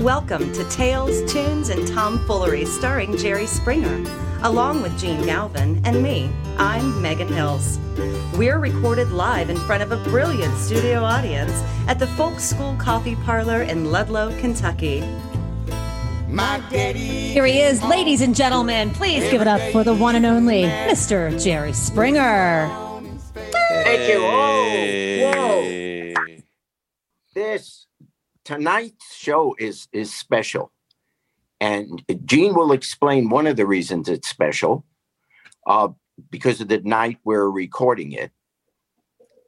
[0.00, 4.02] Welcome to Tales, Tunes, and Tomfoolery starring Jerry Springer,
[4.40, 6.30] along with Gene Galvin and me.
[6.56, 7.78] I'm Megan Hills.
[8.34, 11.52] We're recorded live in front of a brilliant studio audience
[11.86, 15.02] at the Folk School Coffee Parlor in Ludlow, Kentucky.
[16.28, 17.28] My daddy.
[17.28, 18.92] Here he is, ladies and gentlemen.
[18.92, 21.38] Please give it up for the one and only Mr.
[21.44, 22.70] Jerry Springer.
[23.34, 24.20] Thank you.
[24.22, 26.34] Oh, whoa.
[27.34, 27.86] This
[28.50, 30.72] tonight's show is is special,
[31.60, 34.84] and Gene will explain one of the reasons it's special,
[35.68, 35.88] uh,
[36.30, 38.32] because of the night we're recording it,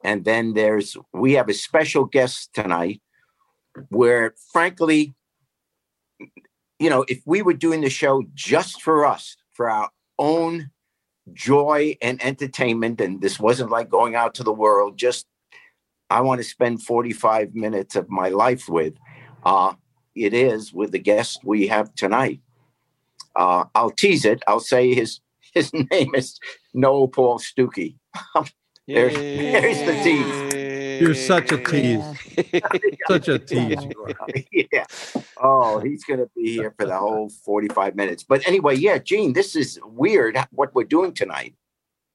[0.05, 3.01] and then there's we have a special guest tonight,
[3.89, 5.13] where frankly,
[6.79, 10.69] you know, if we were doing the show just for us, for our own
[11.33, 15.27] joy and entertainment, and this wasn't like going out to the world, just
[16.13, 18.93] I want to spend 45 minutes of my life with.
[19.43, 19.73] Uh,
[20.15, 22.39] it is with the guest we have tonight.
[23.35, 24.43] Uh, I'll tease it.
[24.47, 25.21] I'll say his
[25.55, 26.39] his name is
[26.75, 27.95] Noel Paul Stookey.
[28.87, 31.01] there's, there's the tease.
[31.01, 32.03] You're such a tease.
[33.07, 33.87] such a tease.
[34.51, 34.85] yeah.
[35.41, 38.23] Oh, he's going to be here for the whole 45 minutes.
[38.23, 41.55] But anyway, yeah, Gene, this is weird what we're doing tonight.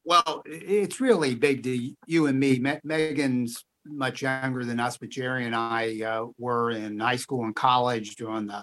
[0.04, 2.58] Well, it's really big to you and me.
[2.60, 7.44] Me- Megan's much younger than us, but Jerry and I uh, were in high school
[7.44, 8.62] and college during the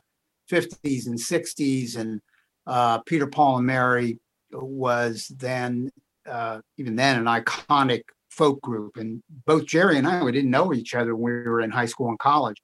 [0.51, 1.97] 50s and 60s.
[1.97, 2.21] And
[2.67, 4.19] uh, Peter, Paul, and Mary
[4.51, 5.89] was then,
[6.29, 8.97] uh, even then, an iconic folk group.
[8.97, 11.85] And both Jerry and I, we didn't know each other when we were in high
[11.85, 12.57] school and college.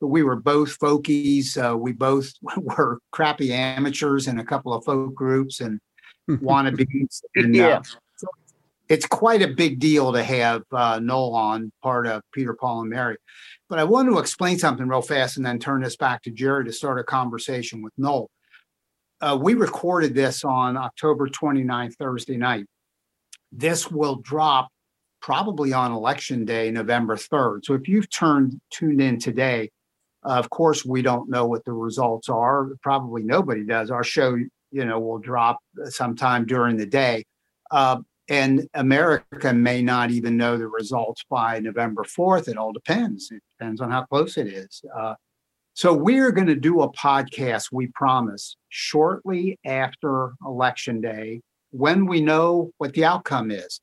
[0.00, 1.56] But we were both folkies.
[1.56, 5.80] Uh, we both were crappy amateurs in a couple of folk groups and
[6.30, 7.20] wannabes.
[7.34, 7.82] And, uh, Yeah.
[8.88, 12.90] It's quite a big deal to have uh, Noel on part of Peter, Paul, and
[12.90, 13.16] Mary.
[13.68, 16.64] But I want to explain something real fast and then turn this back to Jerry
[16.64, 18.30] to start a conversation with Noel.
[19.20, 22.66] Uh, we recorded this on October 29th, Thursday night.
[23.52, 24.68] This will drop
[25.20, 27.64] probably on election day, November 3rd.
[27.64, 29.70] So if you've turned tuned in today,
[30.24, 32.70] uh, of course, we don't know what the results are.
[32.82, 33.90] Probably nobody does.
[33.90, 34.36] Our show,
[34.70, 37.24] you know, will drop sometime during the day.
[37.70, 42.48] Uh, and America may not even know the results by November 4th.
[42.48, 43.30] It all depends.
[43.30, 44.82] It depends on how close it is.
[44.94, 45.14] Uh,
[45.74, 51.40] so we're going to do a podcast, we promise, shortly after Election Day
[51.70, 53.80] when we know what the outcome is.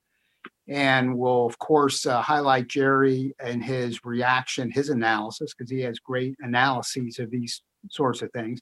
[0.68, 6.00] And we'll, of course, uh, highlight Jerry and his reaction, his analysis, because he has
[6.00, 8.60] great analyses of these sorts of things.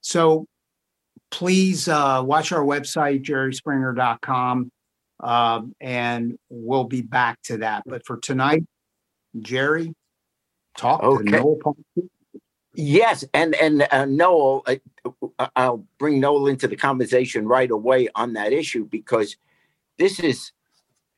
[0.00, 0.46] So
[1.30, 4.70] please uh, watch our website, jerryspringer.com,
[5.20, 7.84] um, and we'll be back to that.
[7.86, 8.64] But for tonight,
[9.40, 9.94] Jerry,
[10.76, 11.24] talk Okay.
[11.24, 11.76] to Noel
[12.74, 14.64] Yes, and and uh, Noel,
[15.38, 19.36] uh, I'll bring Noel into the conversation right away on that issue because
[19.98, 20.52] this is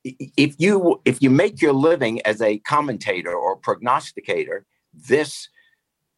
[0.04, 5.50] if you if you make your living as a commentator or prognosticator, this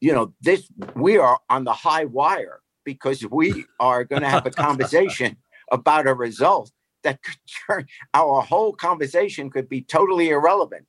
[0.01, 4.47] you know this we are on the high wire because we are going to have
[4.47, 5.37] a conversation
[5.73, 6.71] about a result
[7.03, 7.37] that could
[7.67, 10.87] turn our whole conversation could be totally irrelevant.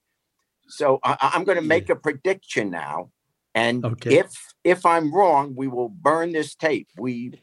[0.68, 3.12] So I, I'm going to make a prediction now,
[3.54, 4.18] and Okay.
[4.18, 4.32] if
[4.64, 6.88] if I'm wrong, we will burn this tape.
[6.98, 7.34] We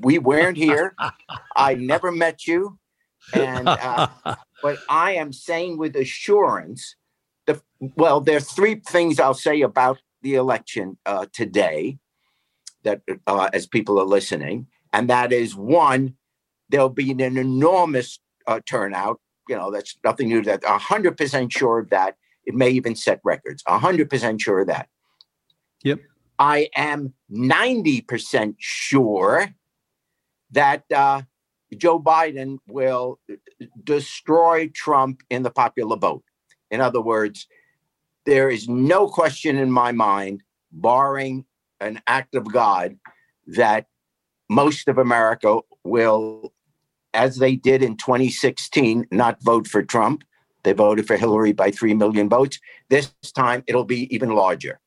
[0.00, 0.96] we weren't here.
[1.56, 2.78] I never met you,
[3.32, 4.08] and uh,
[4.62, 6.96] but I am saying with assurance,
[7.46, 11.98] the well, there are three things I'll say about the election uh, today,
[12.82, 16.14] that uh, as people are listening, and that is one,
[16.68, 19.20] there'll be an enormous uh, turnout.
[19.48, 20.42] You know, that's nothing new.
[20.42, 22.16] to That hundred percent sure of that.
[22.44, 23.62] It may even set records.
[23.66, 24.88] Hundred percent sure of that.
[25.84, 26.00] Yep.
[26.38, 29.48] I am ninety percent sure
[30.50, 31.22] that uh,
[31.76, 33.18] Joe Biden will
[33.82, 36.24] destroy Trump in the popular vote.
[36.70, 37.46] In other words,
[38.24, 40.42] there is no question in my mind,
[40.72, 41.44] barring
[41.80, 42.96] an act of God,
[43.46, 43.86] that
[44.48, 46.52] most of America will,
[47.16, 50.22] as they did in 2016, not vote for Trump.
[50.62, 52.60] They voted for Hillary by 3 million votes.
[52.90, 54.78] This time it'll be even larger.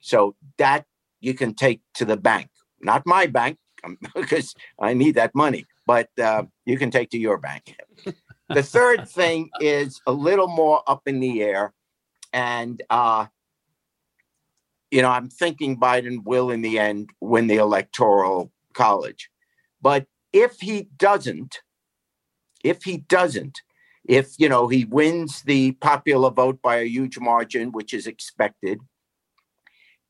[0.00, 0.84] So that
[1.20, 2.48] you can take to the bank,
[2.80, 7.18] not my bank, um, because I need that money, but uh, you can take to
[7.18, 7.76] your bank.
[8.48, 11.72] the third thing is a little more up in the air.
[12.32, 13.26] And, uh,
[14.90, 19.30] you know, I'm thinking Biden will, in the end, win the electoral college.
[19.82, 21.60] But if he doesn't,
[22.64, 23.60] if he doesn't,
[24.04, 28.80] if, you know, he wins the popular vote by a huge margin, which is expected,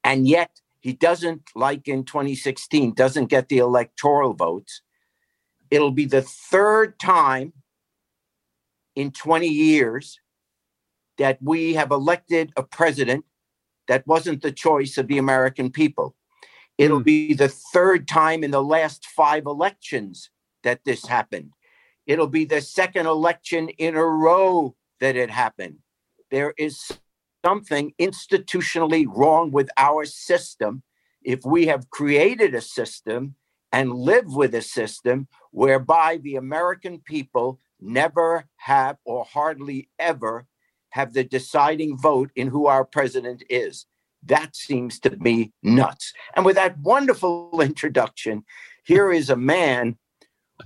[0.04, 4.82] and yet he doesn't, like in 2016, doesn't get the electoral votes,
[5.70, 7.52] it'll be the third time
[8.96, 10.20] in 20 years
[11.18, 13.24] that we have elected a president
[13.88, 16.14] that wasn't the choice of the American people.
[16.80, 17.02] It'll hmm.
[17.02, 20.30] be the third time in the last five elections
[20.62, 21.52] that this happened.
[22.06, 25.78] It'll be the second election in a row that it happened.
[26.30, 26.90] There is
[27.44, 30.82] something institutionally wrong with our system
[31.22, 33.34] if we have created a system
[33.72, 40.46] and live with a system whereby the American people never have or hardly ever
[40.90, 43.86] have the deciding vote in who our president is.
[44.24, 46.12] That seems to be nuts.
[46.34, 48.44] And with that wonderful introduction,
[48.84, 49.96] here is a man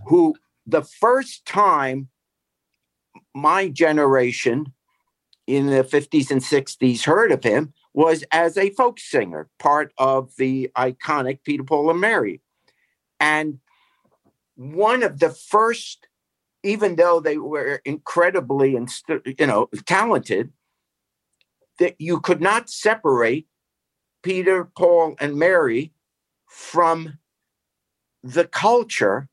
[0.06, 0.34] who,
[0.66, 2.08] the first time
[3.34, 4.72] my generation
[5.46, 10.32] in the 50s and 60s heard of him was as a folk singer, part of
[10.36, 12.40] the iconic Peter Paul and Mary.
[13.20, 13.60] And
[14.56, 16.08] one of the first,
[16.62, 20.52] even though they were incredibly you know talented,
[21.78, 23.46] that you could not separate
[24.22, 25.92] Peter, Paul, and Mary
[26.46, 27.18] from
[28.22, 29.28] the culture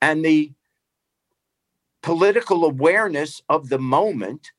[0.00, 0.52] and the
[2.02, 4.52] political awareness of the moment.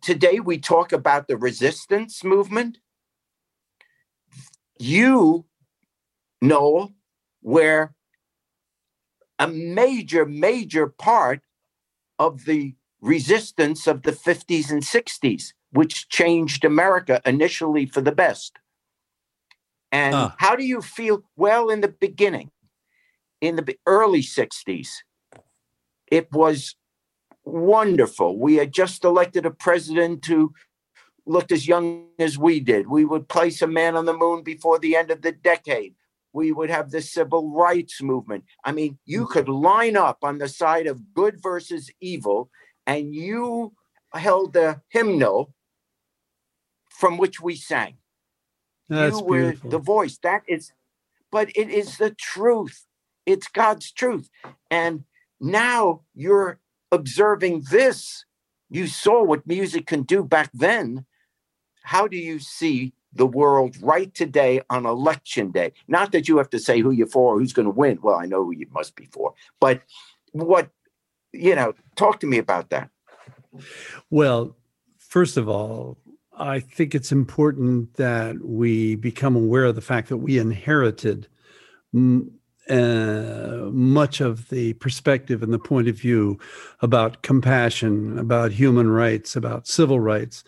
[0.00, 2.78] Today, we talk about the resistance movement.
[4.78, 5.44] You,
[6.40, 6.92] Noel,
[7.42, 7.92] were
[9.38, 11.42] a major, major part
[12.18, 18.58] of the resistance of the 50s and 60s, which changed America initially for the best.
[19.90, 20.34] And Ah.
[20.38, 21.22] how do you feel?
[21.36, 22.50] Well, in the beginning,
[23.40, 25.02] in the early 60s,
[26.06, 26.76] it was
[27.44, 28.38] wonderful.
[28.38, 30.54] We had just elected a president who
[31.26, 32.88] looked as young as we did.
[32.88, 35.94] We would place a man on the moon before the end of the decade.
[36.32, 38.44] We would have the civil rights movement.
[38.64, 42.50] I mean, you could line up on the side of good versus evil,
[42.86, 43.74] and you
[44.14, 45.54] held the hymnal
[46.98, 47.94] from which we sang
[48.88, 49.70] That's you were beautiful.
[49.70, 50.18] the voice.
[50.22, 50.72] That is,
[51.30, 52.86] but it is the truth.
[53.26, 54.28] It's God's truth.
[54.70, 55.04] And
[55.40, 56.58] now you're
[56.90, 58.24] observing this.
[58.70, 61.06] You saw what music can do back then.
[61.82, 65.72] How do you see the world right today on election day?
[65.88, 67.98] Not that you have to say who you're for, or who's going to win.
[68.02, 69.82] Well, I know who you must be for, but
[70.32, 70.70] what,
[71.32, 72.90] you know, talk to me about that.
[74.10, 74.56] Well,
[74.96, 75.98] first of all,
[76.38, 81.28] I think it's important that we become aware of the fact that we inherited
[81.94, 82.30] mm,
[82.70, 86.38] uh, much of the perspective and the point of view
[86.80, 90.44] about compassion, about human rights, about civil rights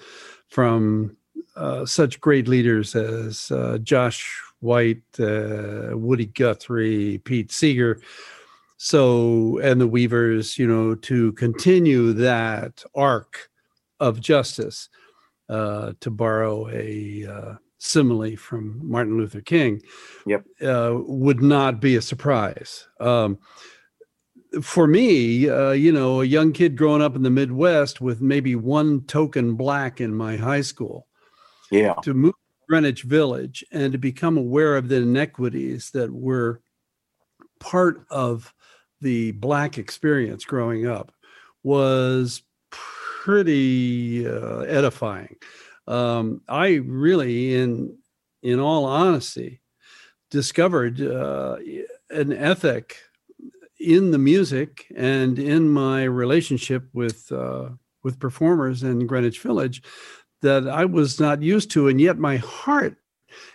[0.48, 1.16] from
[1.56, 8.00] uh, such great leaders as uh, Josh White, uh, Woody Guthrie, Pete Seeger.
[8.76, 13.50] So, and the Weavers, you know, to continue that arc
[14.00, 14.88] of justice,
[15.48, 19.80] uh, to borrow a uh, simile from Martin Luther King,
[20.26, 20.44] Yep.
[20.62, 22.88] uh, would not be a surprise.
[23.00, 23.38] Um,
[24.62, 28.54] for me, uh, you know, a young kid growing up in the Midwest with maybe
[28.54, 31.08] one token black in my high school,
[31.70, 31.94] Yeah.
[32.02, 36.60] to move to Greenwich Village and to become aware of the inequities that were
[37.60, 38.54] part of
[39.00, 41.12] the Black experience growing up
[41.62, 42.42] was
[43.24, 45.34] pretty uh, edifying.
[45.86, 47.96] Um, I really, in
[48.42, 49.62] in all honesty,
[50.30, 51.56] discovered uh,
[52.10, 52.98] an ethic
[53.80, 57.70] in the music and in my relationship with uh,
[58.02, 59.82] with performers in Greenwich Village
[60.42, 62.96] that I was not used to, and yet my heart,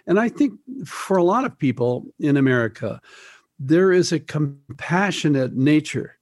[0.07, 2.99] and I think for a lot of people in America,
[3.59, 6.18] there is a compassionate nature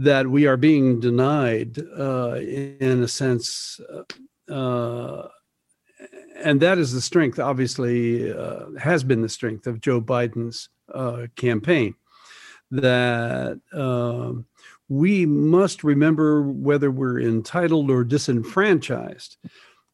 [0.00, 3.78] that we are being denied, uh, in a sense,
[4.50, 5.28] uh,
[6.36, 7.38] and that is the strength.
[7.38, 11.94] Obviously, uh, has been the strength of Joe Biden's uh, campaign.
[12.70, 14.46] That um,
[14.88, 19.36] we must remember whether we're entitled or disenfranchised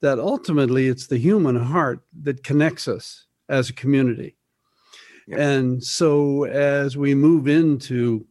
[0.02, 4.36] that ultimately it's the human heart that connects us as a community.
[5.32, 8.24] And so as we move into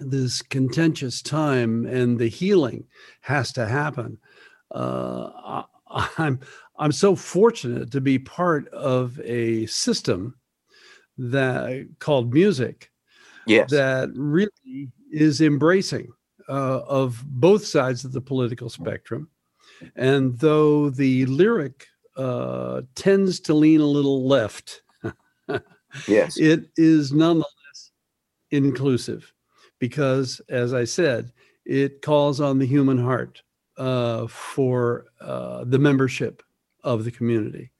[0.00, 2.84] this contentious time and the healing
[3.20, 4.18] has to happen,
[4.74, 5.30] uh,
[5.90, 6.40] I, I'm
[6.78, 10.36] I'm so fortunate to be part of a system
[11.16, 12.90] that called music
[13.46, 13.70] Yes.
[13.70, 16.12] that really is embracing
[16.48, 19.28] uh, of both sides of the political spectrum.
[19.96, 21.86] And though the lyric
[22.16, 24.82] uh, tends to lean a little left,
[26.06, 26.36] Yes.
[26.36, 27.90] it is nonetheless
[28.50, 29.32] inclusive
[29.78, 31.32] because, as I said,
[31.64, 33.42] it calls on the human heart
[33.76, 36.42] uh, for uh, the membership
[36.82, 37.70] of the community.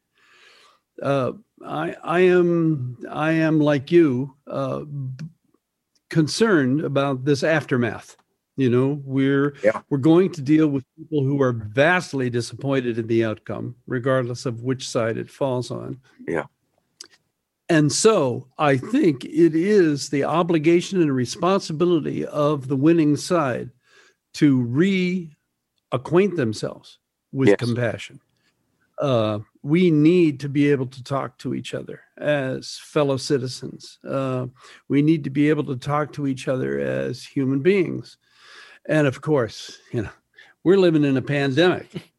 [1.02, 1.33] Uh,
[1.64, 5.26] I, I am I am like you uh, b-
[6.11, 8.17] concerned about this aftermath.
[8.57, 9.81] You know, we're Yeah.
[9.88, 14.62] we're going to deal with people who are vastly disappointed in the outcome, regardless of
[14.62, 16.00] which side it falls on.
[16.26, 16.47] Yeah.
[17.68, 23.70] And so I think it is the obligation and responsibility of the winning side
[24.34, 24.64] to
[25.92, 26.98] reacquaint themselves
[27.32, 27.58] with Yes.
[27.58, 28.20] compassion.
[28.98, 33.98] Uh, we need to be able to talk to each other as fellow citizens.
[34.02, 34.46] Uh,
[34.88, 38.16] we need to be able to talk to each other as human beings.
[38.87, 40.10] And of course, you know,
[40.64, 42.12] we're living in a pandemic.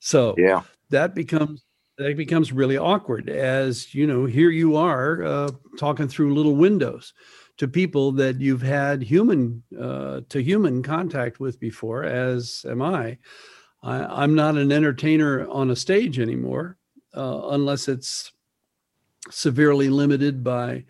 [0.00, 0.62] So Yeah.
[0.90, 1.62] that becomes
[1.98, 7.12] that becomes really awkward as you know here you are uh, talking through little windows
[7.56, 13.16] to people that you've had human uh, to human contact with before as am i,
[13.82, 16.78] I i'm not an entertainer on a stage anymore
[17.16, 18.32] uh, unless it's
[19.30, 20.84] severely limited by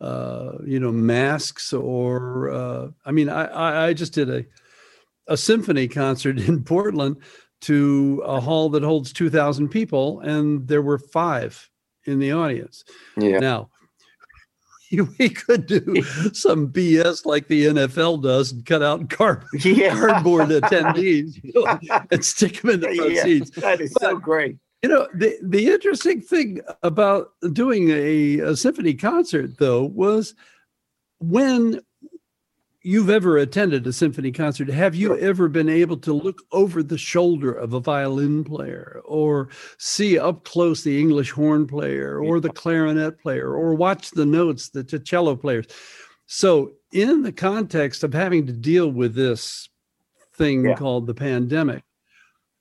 [0.00, 4.44] uh, you know masks or uh, i mean I i just did a
[5.28, 7.16] a symphony concert in portland
[7.62, 11.68] to a hall that holds 2,000 people, and there were five
[12.04, 12.84] in the audience.
[13.16, 13.38] Yeah.
[13.38, 13.70] Now,
[15.18, 16.02] we could do
[16.32, 19.94] some BS like the NFL does and cut out car- Yeah.
[19.94, 21.78] cardboard attendees you know,
[22.10, 23.22] and stick them in the front Yeah.
[23.22, 23.50] seats.
[23.52, 24.58] That is so great.
[24.82, 30.34] You know, the, the interesting thing about doing a, a symphony concert, though, was
[31.20, 31.80] when
[32.82, 36.98] you've ever attended a symphony concert, have you ever been able to look over the
[36.98, 39.48] shoulder of a violin player or
[39.78, 44.70] see up close the English horn player or the clarinet player or watch the notes,
[44.70, 45.66] that the cello players?
[46.26, 49.68] So, in the context of having to deal with this
[50.34, 50.74] thing Yeah.
[50.76, 51.82] called the pandemic,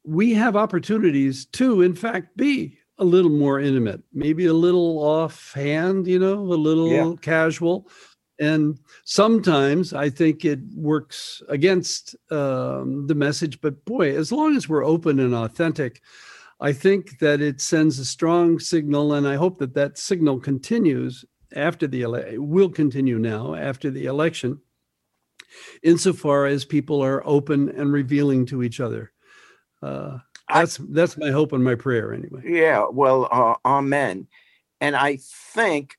[0.03, 6.07] we have opportunities to, in fact, be a little more intimate, maybe a little offhand,
[6.07, 7.13] you know, a little Yeah.
[7.21, 7.87] casual.
[8.41, 13.61] And sometimes I think it works against um, the message.
[13.61, 16.01] But boy, as long as we're open and authentic,
[16.59, 19.13] I think that it sends a strong signal.
[19.13, 21.23] And I hope that that signal continues
[21.55, 24.59] after the election, will continue now after the election,
[25.83, 29.11] insofar as people are open and revealing to each other.
[29.83, 30.17] Uh,
[30.47, 32.41] I- that's that's my hope and my prayer anyway.
[32.43, 34.27] Yeah, well, uh, amen.
[34.79, 35.19] And I
[35.53, 35.95] think,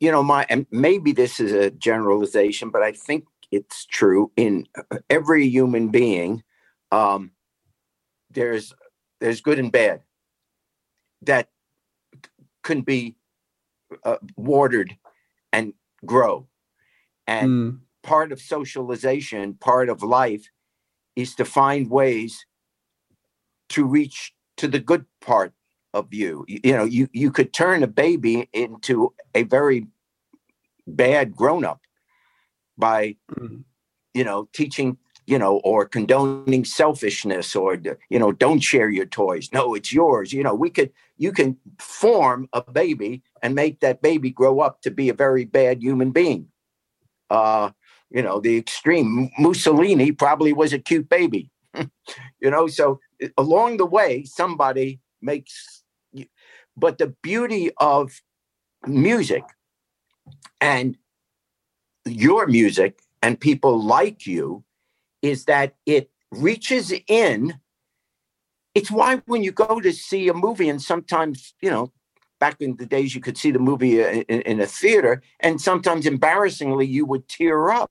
[0.00, 4.66] you know, my and maybe this is a generalization, but I think it's true in
[4.90, 6.42] uh, every human being.
[6.92, 7.32] Um,
[8.30, 8.74] there's
[9.20, 10.02] there's good and bad
[11.22, 11.50] that
[12.62, 13.16] can be
[14.04, 14.96] uh, watered
[15.52, 16.48] and grow,
[17.26, 20.48] and Mm, part of socialization, part of life,
[21.16, 22.46] is to find ways
[23.70, 25.52] to reach to the good part
[25.94, 26.44] of you.
[26.48, 29.86] You, you know, you you could turn a baby into a very
[30.86, 31.80] bad grown up
[32.76, 33.64] by mm,
[34.14, 37.78] you know teaching you know or condoning selfishness or
[38.08, 39.50] you know don't share your toys.
[39.52, 40.32] No it's yours.
[40.32, 44.82] You know we could you can form a baby and make that baby grow up
[44.82, 46.48] to be a very bad human being.
[47.30, 47.70] Uh
[48.10, 51.50] you know the extreme mussolini probably was a cute baby.
[52.40, 53.00] You know so
[53.36, 55.77] along the way somebody makes
[56.78, 58.22] but the beauty of
[58.86, 59.42] music
[60.60, 60.96] and
[62.04, 64.64] your music and people like you
[65.22, 67.58] is that it reaches in.
[68.74, 71.92] It's why when you go to see a movie and sometimes you know
[72.38, 75.60] back in the days you could see the movie uh, in, in a theater and
[75.60, 77.90] sometimes embarrassingly you would tear up.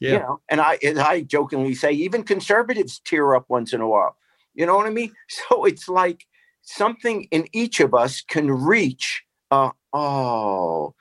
[0.00, 0.12] Yeah.
[0.14, 3.86] you know and i and i jokingly say even conservatives tear up once in a
[3.86, 4.16] while.
[4.54, 5.12] You know what i mean?
[5.28, 6.26] So it's like
[6.62, 10.94] something in each of us can reach uh oh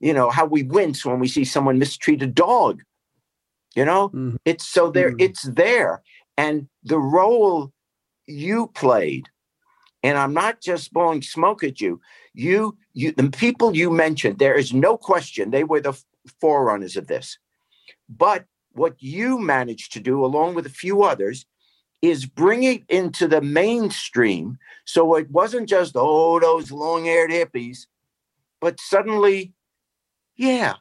[0.00, 2.82] you know how we wince when we see someone mistreat a dog
[3.76, 4.36] you know Mhm.
[4.44, 5.20] it's so there Mhm.
[5.20, 6.02] it's there
[6.36, 7.72] and the role
[8.26, 9.28] you played
[10.02, 12.00] and i'm not just blowing smoke at you
[12.32, 16.04] you you the people you mentioned there is no question they were the f-
[16.40, 17.38] forerunners of this
[18.08, 21.46] but what you managed to do, along with a few others,
[22.10, 24.58] is bring it into the mainstream.
[24.84, 27.86] So it wasn't just, oh, those long haired hippies,
[28.60, 29.52] but suddenly,
[30.36, 30.74] yeah,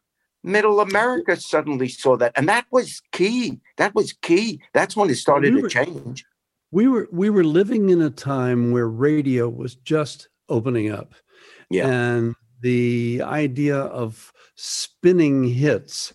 [0.44, 2.34] middle America suddenly saw that.
[2.36, 3.60] And that was key.
[3.78, 4.62] That was key.
[4.74, 6.26] That's when it started we to change.
[6.72, 11.14] we were we were living in a time where radio was just opening up
[11.70, 11.88] Yeah.
[11.88, 16.14] and the idea of spinning hits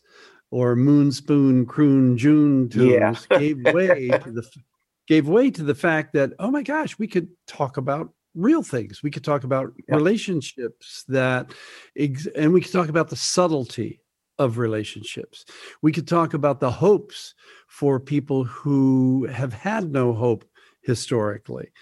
[0.51, 3.39] or moon spoon croon june tunes Yeah.
[3.39, 4.43] gave way to the
[5.09, 9.03] gave way to the fact that oh my gosh we could talk about real things.
[9.03, 9.97] We could talk about Yeah.
[9.97, 11.53] relationships that
[11.97, 14.01] ex- and we could talk about the subtlety
[14.39, 15.45] of relationships.
[15.83, 17.35] We could talk about the hopes
[17.67, 20.45] for people who have had no hope
[20.83, 21.73] historically.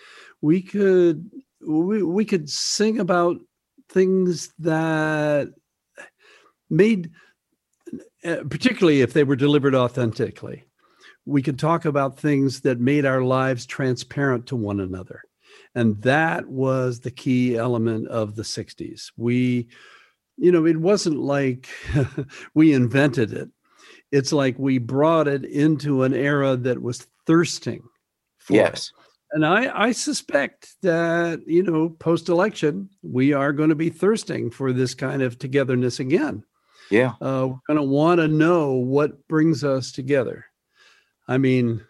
[0.41, 1.31] We could
[1.61, 3.37] we, we could sing about
[3.91, 5.49] things that
[6.71, 7.11] made
[8.25, 10.65] uh, particularly if they were delivered authentically
[11.27, 15.23] we could talk about things that made our lives transparent to one another
[15.75, 19.69] and that was the key element of the 60s we
[20.37, 21.69] you know it wasn't like
[22.55, 23.51] we invented it
[24.13, 27.83] it's like we brought it into an era that was thirsting
[28.39, 28.57] for it.
[28.57, 28.93] Yes.
[29.33, 34.51] And I, I suspect that, you know, post election, we are going to be thirsting
[34.51, 36.45] for this kind of togetherness again.
[36.91, 37.15] Yeah.
[37.21, 40.47] Uh, we're going to want to know what brings us together.
[41.29, 41.85] I mean,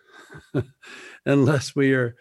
[1.26, 2.16] unless we are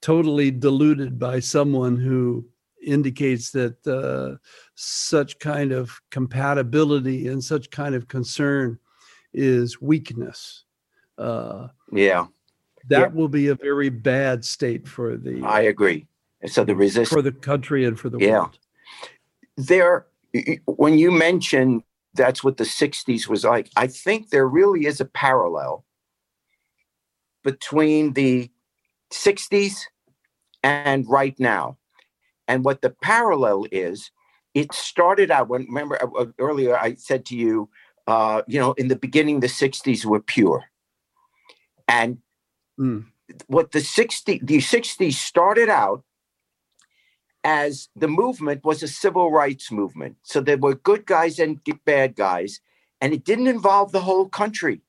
[0.00, 2.46] totally deluded by someone who
[2.84, 4.36] indicates that uh,
[4.74, 8.78] such kind of compatibility and such kind of concern
[9.32, 10.64] is weakness.
[11.16, 12.26] Uh, Yeah.
[12.88, 13.06] that Yeah.
[13.08, 16.06] will be a very bad state for the I agree.
[16.46, 17.08] So the resistance.
[17.08, 18.38] for the country and for the Yeah.
[18.40, 18.58] world.
[19.56, 20.06] there
[20.66, 21.82] when you mention
[22.14, 25.84] that's what the 60s was like i think there really is a parallel
[27.50, 28.50] between the
[29.12, 29.74] 60s
[30.62, 31.64] and right now
[32.46, 34.10] and what the parallel is
[34.54, 37.68] it started out when remember uh, uh, earlier i said to you
[38.12, 40.60] uh, you know in the beginning the 60s were pure
[41.88, 42.18] and
[42.78, 43.06] Mm.
[43.48, 46.04] what the 60 the 60s started out
[47.44, 50.16] as the movement was a civil rights movement.
[50.22, 52.60] So there were good guys and bad guys,
[53.00, 54.82] and it didn't involve the whole country.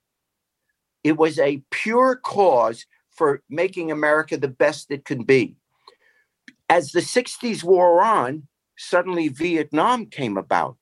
[1.03, 5.55] It was a pure cause for making America the best it can be.
[6.69, 10.77] As the 60s wore on, suddenly Vietnam came about.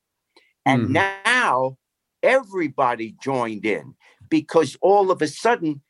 [0.65, 1.21] And Mhm.
[1.25, 1.77] now
[2.21, 3.95] everybody joined in
[4.29, 5.81] because all of a sudden,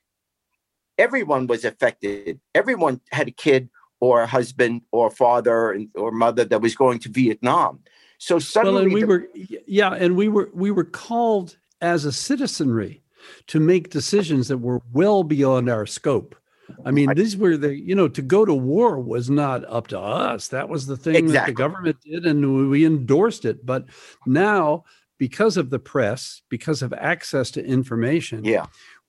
[0.98, 2.40] everyone was affected.
[2.54, 7.00] Everyone had a kid or a husband or father and- or mother that was going
[7.00, 7.80] to Vietnam.
[8.20, 9.30] So Well, suddenly, and we the- were
[9.66, 13.04] yeah, and we were we were called as a citizenry
[13.48, 16.36] to make decisions that were well beyond our scope.
[16.86, 20.00] I mean, these were the you know to go to war was not up to
[20.00, 20.50] us.
[20.50, 23.66] That was the thing that the government did, and we endorsed it.
[23.66, 23.86] But
[24.26, 24.84] now,
[25.18, 28.66] because of the press, because of access to information, yeah,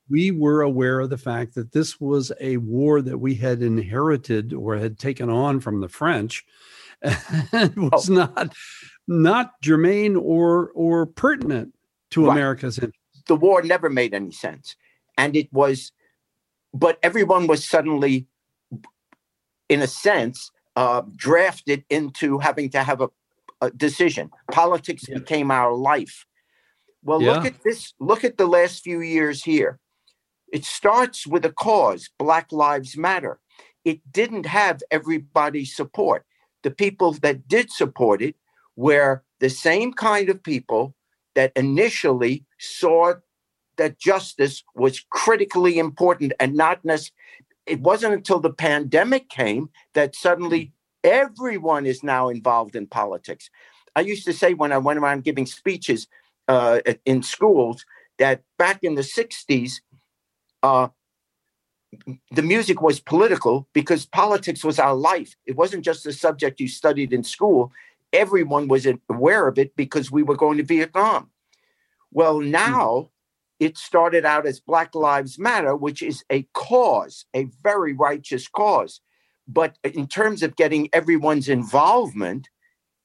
[0.09, 4.53] we were aware of the fact that this was a war that we had inherited
[4.53, 6.45] or had taken on from the French
[7.03, 7.91] and oh.
[7.93, 8.55] was not
[9.07, 11.75] not germane or or pertinent
[12.11, 12.33] to Right.
[12.33, 12.99] America's interest.
[13.29, 14.77] The war never made any sense.
[15.17, 15.93] And it was,
[16.75, 18.27] but everyone was suddenly,
[19.69, 23.11] in a sense, uh, drafted into having to have a,
[23.61, 24.31] a decision.
[24.51, 25.19] Politics Yeah.
[25.19, 26.27] became our life.
[27.03, 27.95] Well, look at this.
[28.01, 29.79] Look at the last few years here.
[30.53, 33.39] It starts with a cause Black Lives Matter.
[33.85, 36.25] It didn't have everybody's support.
[36.63, 38.37] The people that did support it
[38.77, 40.95] were the same kind of people
[41.35, 43.15] that initially saw
[43.77, 47.15] that justice was critically important and not necessarily.
[47.67, 50.73] It wasn't until the pandemic came that suddenly
[51.05, 53.51] everyone is now involved in politics.
[53.95, 56.09] I used to say when I went around giving speeches
[56.49, 57.85] uh, in schools
[58.19, 59.81] that back in the 60s,
[60.63, 60.89] uh,
[62.31, 65.35] the music was political because politics was our life.
[65.47, 67.73] It wasn't just a subject you studied in school.
[68.13, 71.31] Everyone was aware of it because we were going to Vietnam.
[72.13, 73.11] Well, now
[73.61, 79.01] it started out as Black Lives Matter, which is a cause, a very righteous cause.
[79.47, 82.49] But in terms of getting everyone's involvement,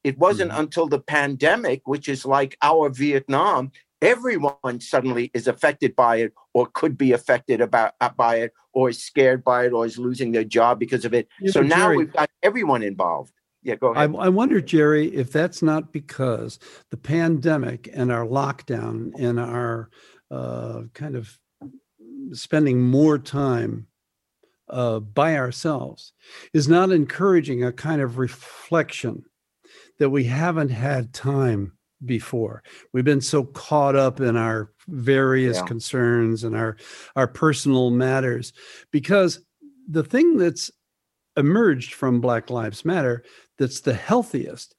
[0.04, 6.18] it wasn't until the pandemic, which is like our Vietnam, everyone suddenly is affected by
[6.18, 9.86] it or could be affected about uh, by it or is scared by it or
[9.86, 11.30] is losing their job because of it.
[11.48, 13.32] So now we've got everyone involved.
[13.64, 14.16] Yeah, go I, ahead.
[14.20, 16.60] I wonder, Jerry, if that's not because
[16.92, 19.90] the pandemic and our lockdown and our
[20.30, 21.40] uh, kind of
[22.34, 23.88] spending more time
[24.70, 26.14] uh, by ourselves
[26.54, 29.24] is not encouraging a kind of reflection
[30.00, 31.74] that we haven't had time
[32.06, 32.64] before.
[32.92, 35.66] We've been so caught up in our various Yeah.
[35.66, 36.76] concerns and our
[37.16, 38.52] our personal matters
[38.92, 39.40] because
[39.88, 40.72] the thing that's
[41.38, 43.24] emerged from Black Lives Matter
[43.58, 44.76] that's the healthiest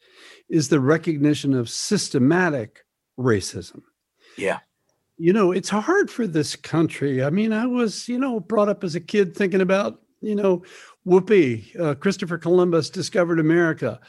[0.48, 2.84] is the recognition of systematic
[3.18, 3.82] racism.
[4.36, 4.58] Yeah.
[5.16, 7.22] You know, it's hard for this country.
[7.22, 10.64] I mean, I was, you know, brought up as a kid thinking about, you know,
[11.06, 14.00] Whoopi, uh, Christopher Columbus discovered America.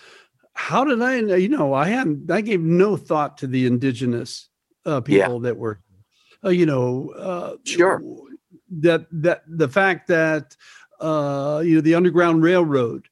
[0.53, 4.49] How did I, you know, I hadn't, I gave no thought to the indigenous
[4.85, 5.49] uh, people yeah.
[5.49, 5.81] that were,
[6.43, 8.01] uh, you know, uh, sure.
[8.79, 10.55] That, that the fact that,
[10.99, 13.07] uh, you know, the Underground Railroad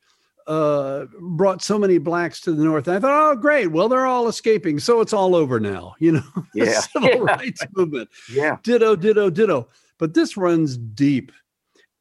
[0.48, 2.88] uh, brought so many blacks to the north.
[2.88, 3.68] And I thought, oh, great.
[3.68, 4.80] Well, they're all escaping.
[4.80, 6.82] So it's all over now, you know, yeah.
[6.82, 7.18] civil yeah.
[7.20, 8.10] rights movement.
[8.32, 8.58] Yeah.
[8.64, 9.68] Ditto, ditto, ditto.
[9.98, 11.32] But this runs deep.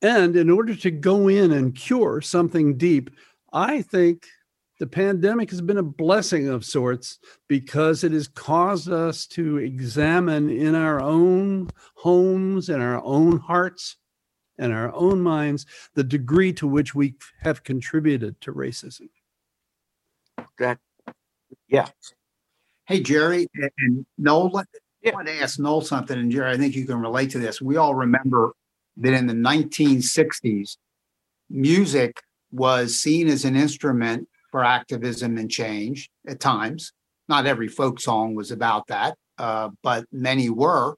[0.01, 3.11] And in order to go in and cure something deep,
[3.53, 4.27] I think
[4.81, 10.51] the pandemic has been a blessing of sorts because it has caused us to examine
[10.51, 13.97] in our own homes and our own hearts
[14.63, 19.09] and our own minds the degree to which we have contributed to racism.
[20.61, 20.79] That,
[21.67, 21.89] yeah.
[22.87, 23.49] Hey, Jerry
[23.79, 24.63] and Noel,
[25.03, 25.11] yeah.
[25.11, 26.17] I want to ask Noel something.
[26.17, 27.61] And Jerry, I think you can relate to this.
[27.61, 28.53] We all remember
[28.99, 30.77] that in the 1960s,
[31.51, 32.23] music
[32.53, 36.93] was seen as an instrument for activism and change at times.
[37.29, 40.95] Not every folk song was about that, uh, but many were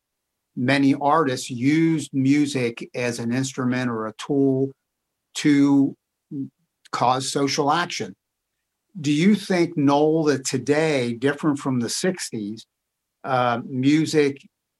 [0.57, 4.71] many artists used music as an instrument or a tool
[5.35, 5.97] to
[6.93, 8.15] cause social action.
[9.01, 12.63] Do you think, Noel, that today, different from the 60s,
[13.25, 14.39] uh, music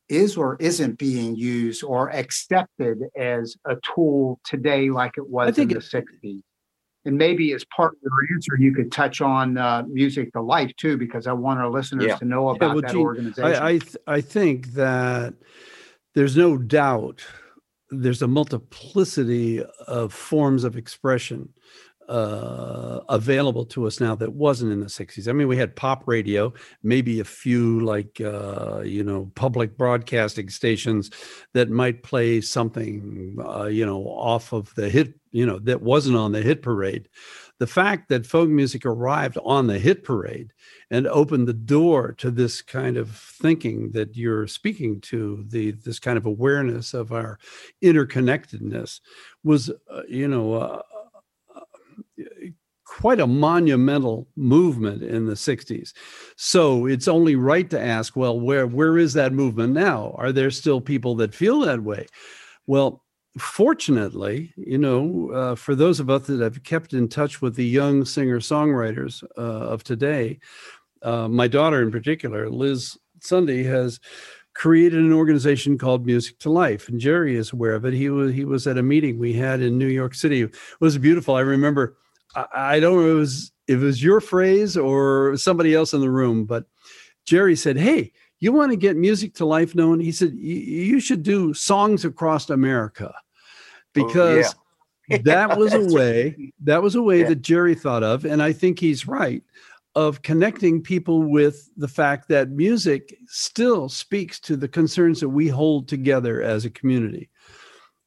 [0.09, 5.69] is or isn't being used or accepted as a tool today like it was in
[5.69, 6.43] the 60s?
[7.05, 10.75] And maybe as part of your answer, you could touch on uh, music to life
[10.77, 12.17] too, because I want our listeners yeah.
[12.17, 13.63] to know about yeah, well, that Gene, organization.
[13.63, 15.35] I I, th- I think that
[16.15, 17.25] there's no doubt
[17.91, 21.51] there's a multiplicity of forms of expression
[22.09, 25.29] uh, available to us now that wasn't in the 60s.
[25.29, 30.49] I mean, we had pop radio, maybe a few like, uh, you know, public broadcasting
[30.49, 31.11] stations
[31.53, 36.17] that might play something, uh, you know, off of the hit, you know, that wasn't
[36.17, 37.09] on the hit parade.
[37.59, 40.53] The fact that folk music arrived on the hit parade
[40.91, 46.01] and opened the door to this kind of thinking that you're speaking to, the this
[46.01, 47.39] kind of awareness of our
[47.83, 49.01] interconnectedness
[49.45, 50.83] was, uh, you know, uh,
[52.85, 55.93] quite a monumental movement in the 60s.
[56.37, 60.15] So it's only right to ask, well, where where is that movement now?
[60.19, 62.07] Are there still people that feel that way?
[62.67, 63.03] Well,
[63.39, 67.67] fortunately, you know, uh, for those of us that have kept in touch with the
[67.67, 70.39] young singer songwriters uh, of today,
[71.03, 73.99] uh, my daughter in particular, Liz Sunde, has
[74.55, 77.93] created an organization called Music to Life, and Jerry is aware of it.
[77.93, 80.43] He was he was at a meeting we had in New York City.
[80.43, 81.35] It was beautiful.
[81.35, 81.97] I remember
[82.35, 85.95] I, I don't know if it was if it was your phrase or somebody else
[85.95, 86.65] in the room, but
[87.27, 91.23] Jerry said, "Hey, you want to get music to life known?" He said, "You should
[91.23, 93.21] do songs across America," oh,
[93.93, 94.61] because oh,
[95.09, 95.19] yeah.
[95.25, 97.29] that was a way that was a way yeah.
[97.29, 99.43] that Jerry thought of, and I think he's right
[99.95, 105.47] of connecting people with the fact that music still speaks to the concerns that we
[105.47, 107.31] hold together as a community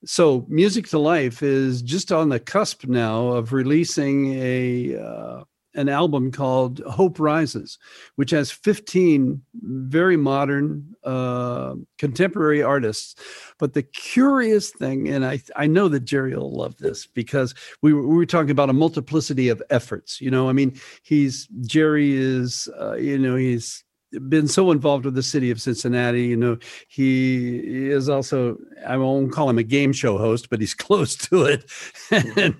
[0.06, 5.90] so music to life is just on the cusp now of releasing a uh, an
[5.90, 7.78] album called hope rises
[8.16, 13.16] which has 15 very modern uh, contemporary artists.
[13.60, 17.94] But the curious thing and i i know that jerry will love this because we
[17.94, 20.50] were, we were talking about a multiplicity of efforts you know?
[20.50, 23.84] I mean he's jerry is uh, you know he's
[24.30, 26.24] been so involved with the city of Cincinnati.
[26.24, 30.74] You know, he is also, I won't call him a game show host, but he's
[30.76, 31.66] close to it.
[32.12, 32.56] and,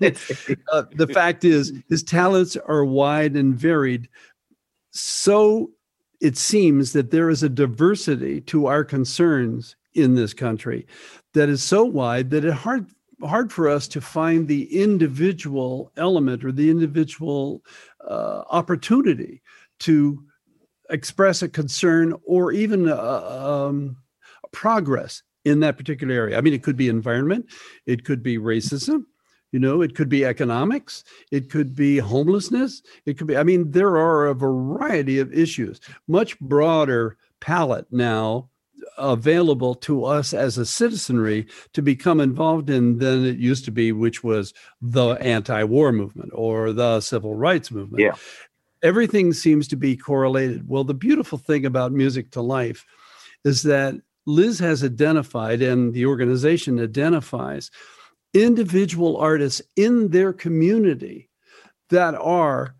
[0.72, 4.08] uh, the fact is, his talents are wide and varied.
[4.90, 5.70] So
[6.20, 10.86] it seems that there is a diversity to our concerns in this country
[11.34, 12.86] that is so wide that it hard
[13.26, 17.64] hard for us to find the individual element or the individual
[18.06, 19.42] uh, opportunity
[19.80, 20.22] to
[20.90, 23.96] express a concern or even um,
[24.52, 26.38] progress in that particular area.
[26.38, 27.46] I mean, it could be environment,
[27.86, 29.04] it could be racism,
[29.52, 33.70] you know, it could be economics, it could be homelessness, it could be, I mean,
[33.70, 38.50] there are a variety of issues, much broader palette now
[38.96, 43.92] available to us as a citizenry to become involved in than it used to be,
[43.92, 48.02] which was the anti war movement or the civil rights movement.
[48.02, 48.14] Yeah
[48.82, 50.68] everything seems to be correlated.
[50.68, 52.84] Well, the beautiful thing about Music to Life
[53.44, 53.94] is that
[54.26, 57.70] Liz has identified and the organization identifies
[58.34, 61.30] individual artists in their community
[61.90, 62.74] that are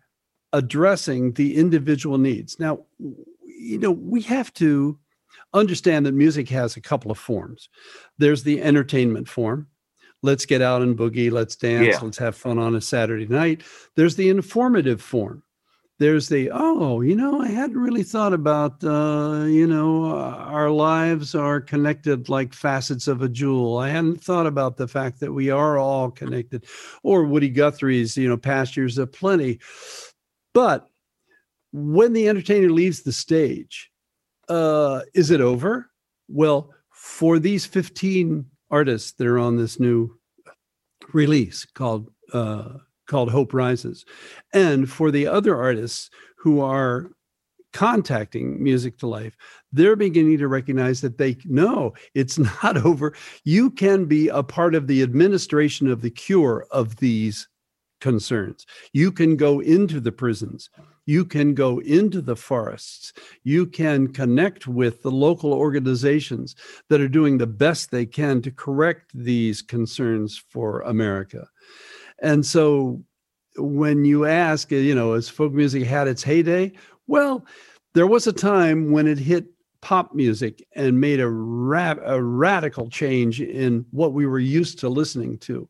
[0.53, 2.59] addressing the individual needs.
[2.59, 2.85] Now,
[3.43, 4.97] you know, we have to
[5.53, 7.69] understand that music has a couple of forms.
[8.17, 9.67] There's the entertainment form.
[10.21, 11.99] Let's get out and boogie, let's dance, Yeah.
[12.01, 13.63] let's have fun on a Saturday night.
[13.95, 15.43] There's the informative form.
[15.99, 20.71] There's the, oh, you know, I hadn't really thought about, uh, you know, uh, our
[20.71, 23.77] lives are connected like facets of a jewel.
[23.77, 26.65] I hadn't thought about the fact that we are all connected.
[27.03, 29.59] Or Woody Guthrie's, you know, pastures of plenty.
[30.53, 30.87] But
[31.73, 33.91] when the entertainer leaves the stage,
[34.47, 35.91] uh, is it over?
[36.29, 40.17] Well, for these 15 artists that are on this new
[41.11, 42.69] release called uh,
[43.09, 44.05] called Hope Rises,
[44.53, 47.11] and for the other artists who are
[47.73, 49.35] contacting Music to Life,
[49.71, 53.13] they're beginning to recognize that they know it's not over.
[53.43, 57.47] You can be a part of the administration of the cure of these
[57.99, 58.65] concerns.
[58.93, 60.69] You can go into the prisons.
[61.05, 63.13] You can go into the forests.
[63.43, 66.55] You can connect with the local organizations
[66.89, 71.47] that are doing the best they can to correct these concerns for America.
[72.21, 73.03] And so
[73.57, 76.71] when you ask, you know, has folk music had its heyday?
[77.07, 77.45] Well,
[77.93, 79.45] there was a time when it hit
[79.81, 84.89] pop music and made a, ra- a radical change in what we were used to
[84.89, 85.67] listening to.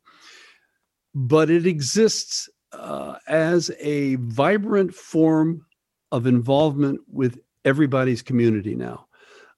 [1.13, 5.65] But it exists uh, as a vibrant form
[6.11, 9.07] of involvement with everybody's community now.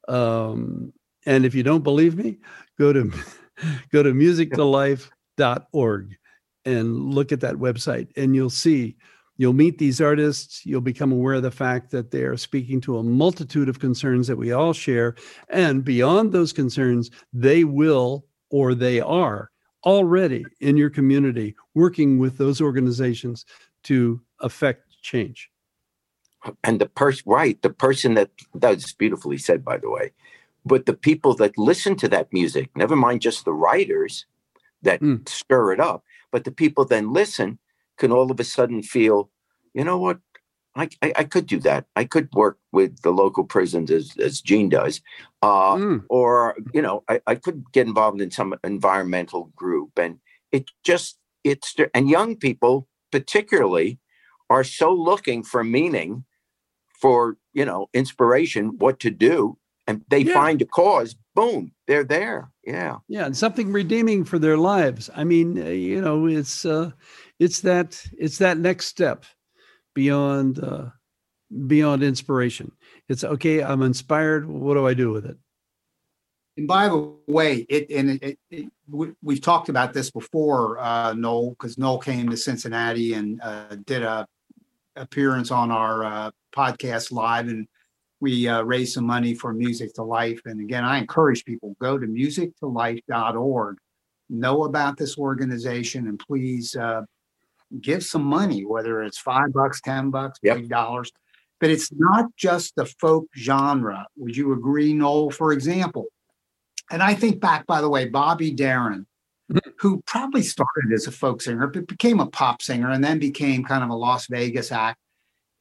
[0.07, 0.93] Um,
[1.25, 2.37] and if you don't believe me,
[2.77, 3.11] go to
[3.91, 6.17] go to musictolife.org
[6.65, 8.95] and look at that website and you'll see
[9.37, 12.97] you'll meet these artists you'll become aware of the fact that they are speaking to
[12.97, 15.15] a multitude of concerns that we all share
[15.49, 19.49] and beyond those concerns they will or they are
[19.85, 23.45] already in your community working with those organizations
[23.83, 25.49] to affect change
[26.63, 30.11] and the person right the person that that's beautifully said by the way
[30.63, 34.25] but the people that listen to that music never mind just the writers
[34.83, 35.27] that Mm.
[35.27, 37.59] stir it up but the people then listen
[37.97, 39.29] can all of a sudden feel
[39.73, 40.19] you know what
[40.75, 41.85] I, I, I could do that.
[41.97, 45.01] I could work with the local prisons as, as Gene does.
[45.41, 46.03] Uh, Mm.
[46.09, 50.19] or you know I, I could get involved in some environmental group and
[50.51, 53.99] it just it's and young people particularly
[54.49, 56.23] are so looking for meaning
[57.01, 60.33] for you know inspiration what to do and they Yeah.
[60.33, 62.97] find a cause boom they're there yeah.
[63.07, 65.09] Yeah and something redeeming for their lives.
[65.15, 66.91] I mean uh, you know it's uh
[67.39, 69.25] it's that it's that next step
[69.93, 70.89] beyond uh
[71.67, 72.71] beyond inspiration.
[73.09, 75.37] It's okay i'm inspired what do i do with it?
[76.57, 80.79] And by the way, it and it, it, it we, we've talked about this before,
[80.79, 84.27] uh, Noel, because Noel came to Cincinnati and uh, did a
[84.97, 87.67] appearance on our uh, podcast live, and
[88.21, 90.39] we uh, raised some money for Music to Life.
[90.45, 93.77] And again, I encourage people go to musictolife.org,
[94.29, 97.01] know about this organization, and please uh,
[97.81, 100.67] give some money, whether it's five bucks, ten bucks, Yep.
[100.67, 101.11] dollars.
[101.59, 104.07] But it's not just the folk genre.
[104.17, 105.31] Would you agree, Noel?
[105.31, 106.05] For example,
[106.91, 109.05] and I think back, by the way, Bobby Darin,
[109.77, 113.63] who probably started as a folk singer, but became a pop singer and then became
[113.63, 114.99] kind of a Las Vegas act.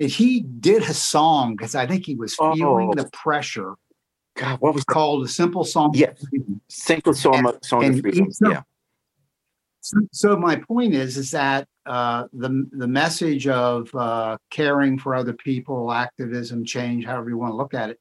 [0.01, 2.95] And he did a song because I think he was feeling Oh.
[2.95, 3.75] the pressure
[4.37, 5.91] god what was that called a simple song.
[5.95, 6.25] Yes.
[6.69, 8.63] single song, song and freedom each of- yeah
[9.83, 15.15] So, so my point is, is that uh, the the message of uh, caring for
[15.15, 17.99] other people, activism, change, however you want to look at it,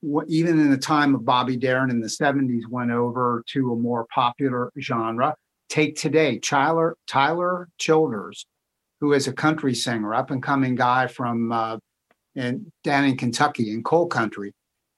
[0.00, 3.76] what, even in the time of Bobby Darin in the '70s, went over to a
[3.76, 5.34] more popular genre.
[5.68, 8.46] Take today, Tyler Tyler Childers,
[9.00, 11.78] who is a country singer, up and coming guy from uh,
[12.34, 14.52] in down in Kentucky in coal country.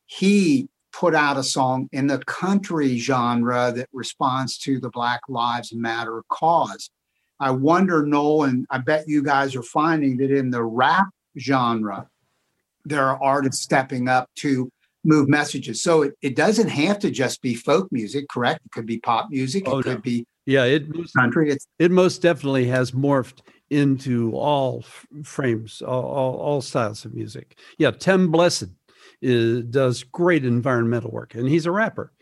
[0.07, 5.73] He put out a song in the country genre that responds to the Black Lives
[5.73, 6.91] Matter cause.
[7.41, 11.09] I wonder, Noel, and I bet you guys are finding that in the rap
[11.39, 12.09] genre,
[12.85, 14.71] there are artists stepping up to
[15.05, 15.81] move messages.
[15.83, 18.63] So it, it doesn't have to just be folk music, correct?
[18.65, 19.93] It could be pop music, Oh, it no.
[19.93, 21.51] could be yeah it country.
[21.51, 24.85] It's it most definitely has morphed into all
[25.25, 27.59] frames all, all, all styles of music.
[27.79, 28.69] Yeah Tem Blessed
[29.21, 32.13] is, does great environmental work and he's a rapper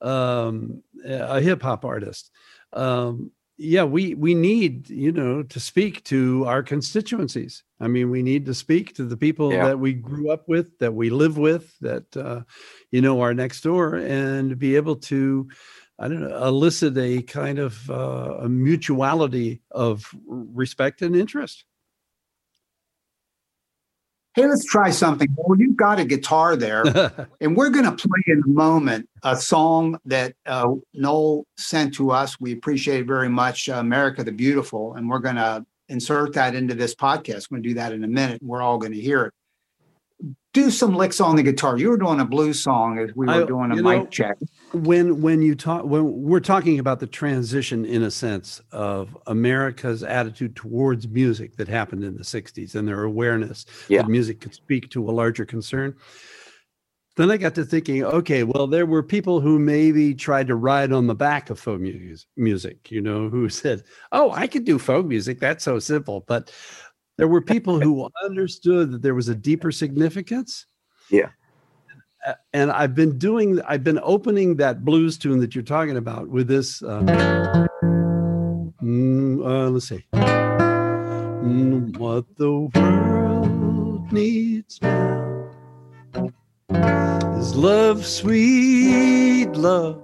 [0.00, 2.30] um, a hip-hop artist.
[2.72, 7.62] Um, yeah we we need you know to speak to our constituencies.
[7.78, 9.66] I mean we need to speak to the people Yeah.
[9.68, 12.40] that we grew up with that we live with that uh,
[12.90, 15.48] you know are next door and be able to
[15.98, 21.64] I don't know, elicit a kind of uh, a mutuality of respect and interest.
[24.34, 25.28] Hey, let's try something.
[25.36, 26.82] Well, you've got a guitar there,
[27.40, 32.10] and we're going to play in a moment a song that uh, Noel sent to
[32.10, 32.40] us.
[32.40, 36.56] We appreciate it very much, uh, America the Beautiful, and we're going to insert that
[36.56, 37.48] into this podcast.
[37.48, 38.42] We're going to do that in a minute.
[38.42, 39.34] We're all going to hear it
[40.54, 41.76] do some licks on the guitar.
[41.76, 44.38] You were doing a blues song as we were I, doing a mic know, check.
[44.72, 50.02] When when you talk when we're talking about the transition in a sense of America's
[50.02, 54.02] attitude towards music that happened in the 60s and their awareness yeah.
[54.02, 55.94] that music could speak to a larger concern.
[57.16, 60.92] Then I got to thinking, okay, well, there were people who maybe tried to ride
[60.92, 61.80] on the back of folk
[62.36, 65.40] music, you know, who said, "Oh, I could do folk music.
[65.40, 66.52] That's so simple." But
[67.16, 70.66] there were people who understood that there was a deeper significance.
[71.10, 71.28] Yeah.
[72.52, 76.48] And I've been doing, I've been opening that blues tune that you're talking about with
[76.48, 76.82] this.
[76.82, 77.06] Um,
[78.82, 80.04] mm, uh, let's see.
[81.44, 85.52] Mm, what the world needs now
[87.38, 90.02] is love, sweet love.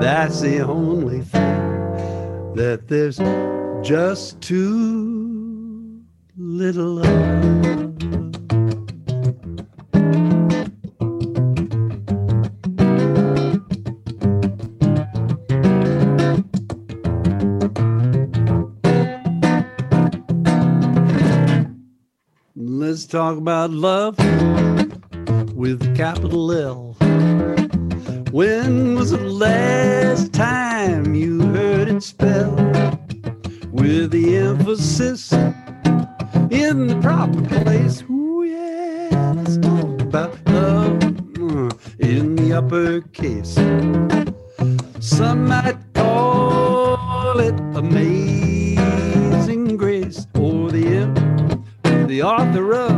[0.00, 3.18] That's the only thing that there's
[3.86, 5.19] just too
[6.40, 7.06] little love.
[22.56, 24.16] Let's talk about love
[25.54, 26.96] with capital L.
[28.30, 32.58] When was the last time you heard it spelled
[33.72, 35.32] with the emphasis
[36.50, 38.02] in the proper place.
[38.10, 41.02] Ooh, yeah, let's talk about love
[41.38, 43.54] uh, in the uppercase.
[45.00, 51.08] Some might call it amazing grace, or the
[52.06, 52.92] the author of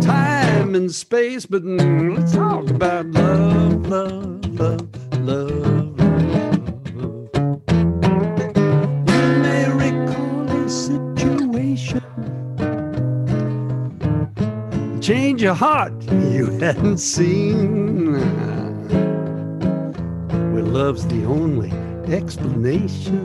[0.00, 1.46] time and space.
[1.46, 4.88] But mm, let's talk about love, love, love,
[5.20, 5.87] love.
[15.08, 18.12] Change your heart you hadn't seen.
[20.52, 21.72] Where love's the only
[22.12, 23.18] explanation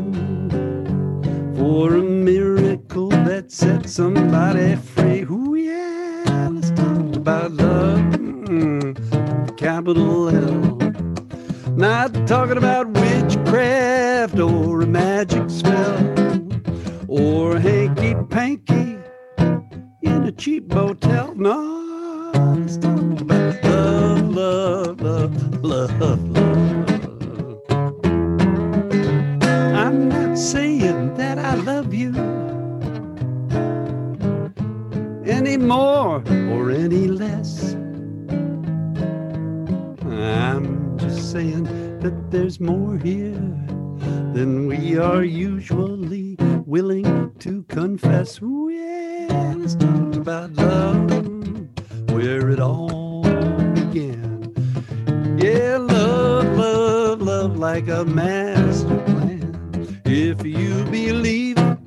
[1.58, 5.24] for a miracle that set somebody free.
[5.24, 8.00] Ooh, yeah, let's talk about love.
[8.48, 10.78] Mm, capital L.
[11.76, 16.14] Not talking about witchcraft or a magic spell
[17.10, 18.63] or hanky panky
[20.44, 21.34] cheap motel.
[21.36, 26.20] No, about love, love, love, love, love.
[29.74, 32.12] I'm not saying that I love you
[35.26, 37.76] any more or any less.
[40.04, 41.64] I'm just saying
[42.02, 43.48] that there's more here
[44.36, 46.33] than we are usually
[46.74, 48.42] willing to confess.
[48.42, 51.08] Ooh, yeah, let's talk about love,
[52.10, 53.22] where it all
[53.76, 54.52] began.
[55.38, 60.02] Yeah, love, love, love like a master plan.
[60.06, 61.78] If you believe it,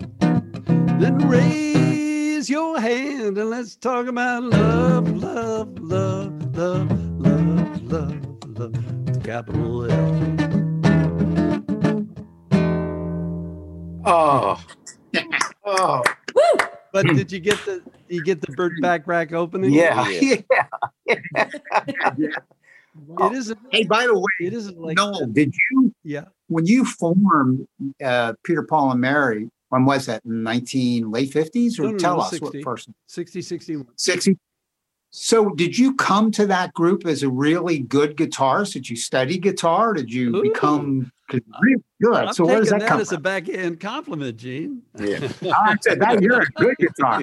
[1.00, 9.24] then raise your hand and let's talk about love, love, love, love, love, love, love,
[9.24, 10.65] capital L.
[14.06, 14.64] Oh.
[15.64, 16.02] oh.
[16.34, 16.66] Woo!
[16.92, 19.72] But did you get the you get the Burt Bacharach opening?
[19.72, 20.08] Yeah.
[20.08, 20.36] Yeah.
[22.16, 22.28] yeah.
[23.20, 23.58] It isn't.
[23.70, 24.96] Hey, by the way, it isn't like.
[24.96, 25.92] No, did you?
[26.04, 26.24] Yeah.
[26.48, 27.66] When you formed
[28.02, 30.24] uh, Peter Paul and Mary, when was that?
[30.24, 31.78] 19 late 50s?
[31.78, 32.88] Or no, no, tell no, us 60, what first?
[33.08, 33.86] 60, 61.
[33.96, 34.38] 60.
[35.10, 38.74] So, did you come to that group as a really good guitarist?
[38.74, 39.92] Did you study guitar?
[39.92, 40.42] Did you Ooh.
[40.42, 42.14] become really good?
[42.14, 43.18] I'm so, where does that, that come as from?
[43.18, 44.82] a backhand compliment, Gene.
[44.98, 47.22] Yeah, I said that you're a good guitar.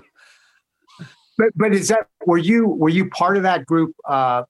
[1.37, 4.43] But, but is that were you were you part of that group uh,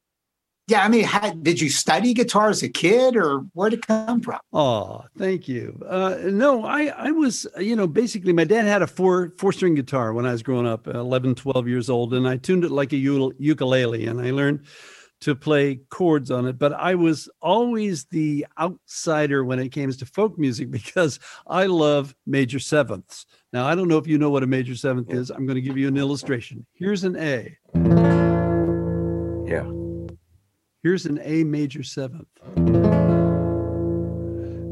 [0.68, 3.88] yeah, I mean, had, did you study guitar as a kid, or where did it
[3.88, 4.39] come from?
[4.54, 5.78] Oh, thank you.
[5.86, 9.76] Uh, no, I, I was, you know, basically, my dad had a four four string
[9.76, 12.93] guitar when I was growing up, 11, 12 years old, and I tuned it like
[12.93, 14.62] a ukulele, and I learned
[15.24, 16.59] to play chords on it.
[16.59, 22.13] But I was always the outsider when it came to folk music because I love
[22.26, 23.26] major sevenths.
[23.51, 25.30] Now, I don't know if you know what a major seventh is.
[25.30, 26.65] I'm going to give you an illustration.
[26.74, 27.57] Here's an A.
[29.45, 29.69] Yeah.
[30.82, 32.28] Here's an A major seventh.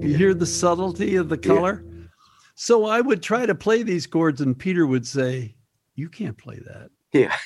[0.03, 1.83] You hear the subtlety of the color?
[1.85, 1.91] Yeah.
[1.91, 2.09] color?
[2.55, 5.55] So I would try to play these chords, and Peter would say,
[5.95, 6.89] You can't play that.
[7.13, 7.35] Yeah.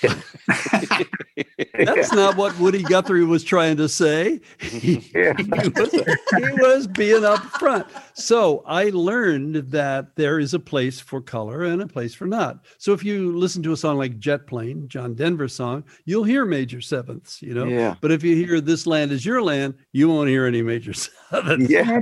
[1.74, 4.40] That's not what Woody Guthrie was trying to say.
[4.60, 5.34] He, Yeah.
[5.38, 7.88] he was, he was being upfront.
[8.14, 12.66] So I learned that there is a place for color and a place for not.
[12.78, 16.46] So if you listen to a song like Jet Plane, John Denver song, you'll hear
[16.46, 17.66] major sevenths, you know.
[17.66, 17.96] Yeah.
[18.02, 20.94] But if you hear This Land Is Your Land, you won't hear any major
[21.32, 21.70] sevenths.
[21.70, 22.02] Yeah.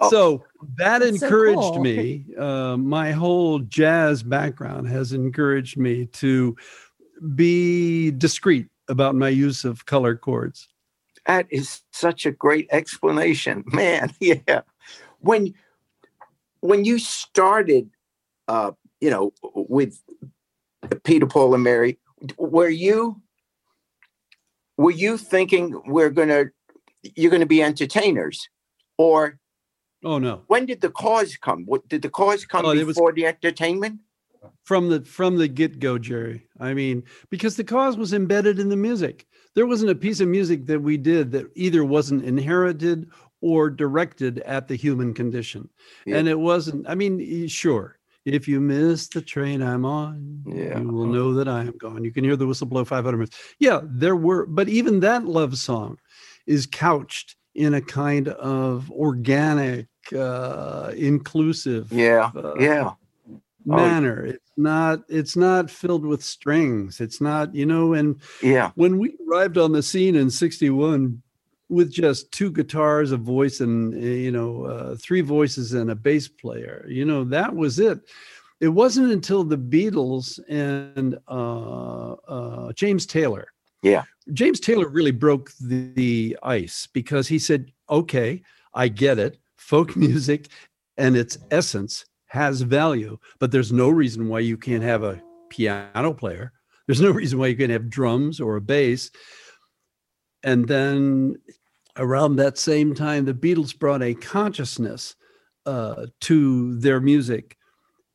[0.00, 0.10] Oh.
[0.10, 0.44] So
[0.76, 1.82] that That's so encouraged cool.
[1.82, 2.24] me.
[2.38, 6.56] Uh, my whole jazz background has encouraged me to
[7.34, 10.68] be discreet about my use of color chords.
[11.26, 14.12] That is such a great explanation, man.
[14.20, 14.62] Yeah,
[15.20, 15.54] when
[16.60, 17.90] when you started,
[18.48, 20.00] uh, you know, with
[21.04, 21.98] Peter, Paul, and Mary,
[22.38, 23.20] were you
[24.76, 26.46] were you thinking we're gonna
[27.02, 28.48] you're gonna be entertainers,
[28.98, 29.38] or
[30.06, 30.42] Oh no.
[30.46, 31.64] when did the cause come?
[31.66, 34.00] What did the cause come Oh, was- before the entertainment?
[34.62, 38.76] from the from the get-go jerry i mean because the cause was embedded in the
[38.76, 39.26] music
[39.56, 44.38] there wasn't a piece of music that we did that either wasn't inherited or directed
[44.40, 45.68] at the human condition
[46.04, 46.18] Yeah.
[46.18, 50.78] and it wasn't i mean sure if you miss the train i'm on Yeah.
[50.78, 53.36] you will know that i am gone you can hear the whistle blow 500 minutes
[53.58, 55.98] yeah there were but even that love song
[56.46, 62.92] is couched in a kind of organic uh inclusive Yeah, uh, yeah,
[63.68, 64.24] Oh, manner.
[64.24, 67.00] It's not it's not filled with strings.
[67.00, 71.20] It's not you know and yeah, when we arrived on the scene in 61
[71.68, 75.96] with just two guitars a voice and uh, you know uh, three voices and a
[75.96, 78.00] bass player you know that was it.
[78.60, 83.48] It wasn't until the beatles and uh, uh, james taylor.
[83.82, 84.04] Yeah.
[84.32, 88.42] james taylor really broke the, the ice because he said okay
[88.74, 90.48] i get it folk music
[90.96, 96.12] and its essence has value but there's no reason why you can't have a piano
[96.12, 96.52] player
[96.86, 99.10] there's no reason why you can't have drums or a bass
[100.42, 101.34] and then
[101.96, 105.16] around that same time the beatles brought a consciousness
[105.66, 107.56] uh, to their music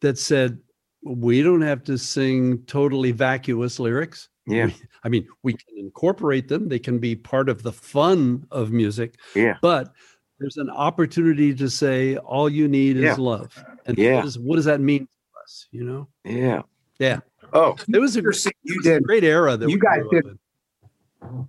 [0.02, 0.58] that said
[1.04, 4.70] we don't have to sing totally vacuous lyrics yeah,
[5.04, 6.68] I mean, we can incorporate them.
[6.68, 9.20] They can be part of the fun of music.
[9.36, 9.58] Yeah.
[9.62, 9.94] But
[10.42, 13.64] there's an opportunity to say all you need is love.
[13.86, 14.16] And Yeah.
[14.18, 15.68] what, is, what does that mean to us?
[15.72, 16.64] You know, yeah,
[17.00, 17.20] Yeah.
[17.54, 20.26] Oh, it was a, it You was a great era that You we guys did.
[20.26, 21.48] in.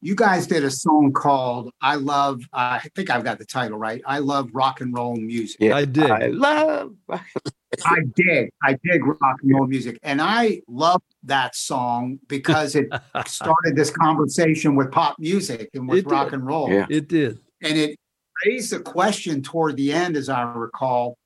[0.00, 3.78] You guys did a song called "I Love." Uh, I think I've got the title
[3.78, 4.02] right.
[4.04, 5.56] I love rock and roll music.
[5.60, 5.76] Yeah.
[5.76, 6.10] I did.
[6.10, 6.94] I love.
[7.08, 12.88] I did I did rock and roll music, and I loved that song because it
[13.26, 16.10] started this conversation with pop music and with It did.
[16.12, 16.68] rock and roll.
[16.70, 16.86] Yeah.
[16.90, 17.38] it did.
[17.62, 17.98] and it
[18.44, 21.16] raised a question toward the end, as I recall,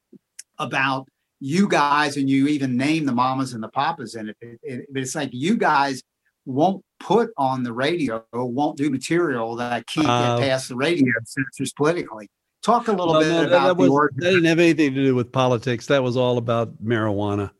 [0.59, 1.09] about
[1.41, 4.37] you guys, and you even name the mamas and the papas in it.
[4.41, 6.03] It- it- But it's like you guys
[6.47, 11.13] won't put on the radio, won't do material that can't Uh, get past the radio
[11.25, 12.29] censors politically.
[12.63, 15.15] Talk a little bit no, that, about that the that didn't have anything to do
[15.15, 15.87] with politics.
[15.87, 17.51] That was all about marijuana.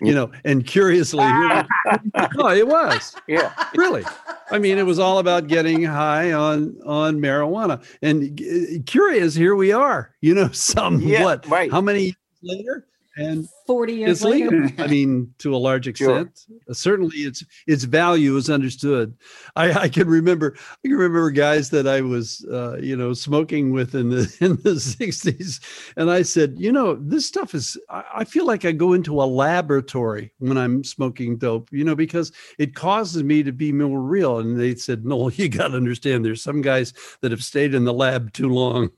[0.00, 1.64] You know, and curiously, no,
[2.50, 3.16] it was.
[3.26, 4.04] Yeah, really?
[4.50, 7.82] I mean it was all about getting high on on marijuana.
[8.02, 11.70] And uh, curious here we are you know some Yeah, what right.
[11.70, 12.86] how many years later?
[13.16, 14.50] And 40 years it's later.
[14.62, 14.84] legal.
[14.84, 16.20] I mean to a large Sure.
[16.20, 16.46] extent.
[16.68, 19.14] Uh, certainly its its value is understood.
[19.54, 23.70] I i can remember i can remember guys that i was uh you know smoking
[23.72, 25.60] with in the in the 60s
[25.96, 29.22] and i said you know this stuff is i, I feel like i go into
[29.22, 34.00] a laboratory when i'm smoking dope you know because it causes me to be more
[34.00, 34.38] real.
[34.38, 37.84] And they said no you got to understand there's some guys that have stayed in
[37.84, 38.90] the lab too long.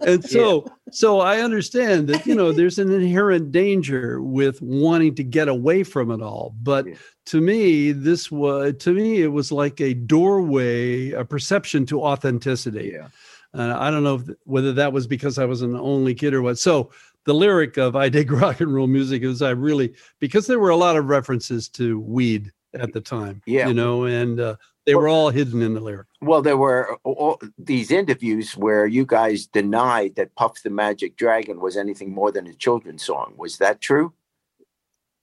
[0.00, 0.64] And so
[1.02, 5.82] so i understand that you know there's an inherent danger with wanting to get away
[5.82, 6.94] from it all but Yeah.
[7.32, 12.88] to me this was to me it was like a doorway a perception to authenticity
[12.94, 13.08] yeah,
[13.58, 16.42] uh, i don't know if, whether that was because i was an only kid or
[16.42, 16.74] what so
[17.24, 19.88] the lyric of i dig rock and roll music is i really
[20.20, 23.66] because there were a lot of references to weed at the time Yeah.
[23.68, 24.56] you know and uh,
[24.86, 28.56] they were all hidden in the lyric Well, there were uh, uh, all these interviews
[28.56, 33.04] where you guys denied that Puff the Magic Dragon was anything more than a children's
[33.04, 33.34] song.
[33.36, 34.12] Was that true?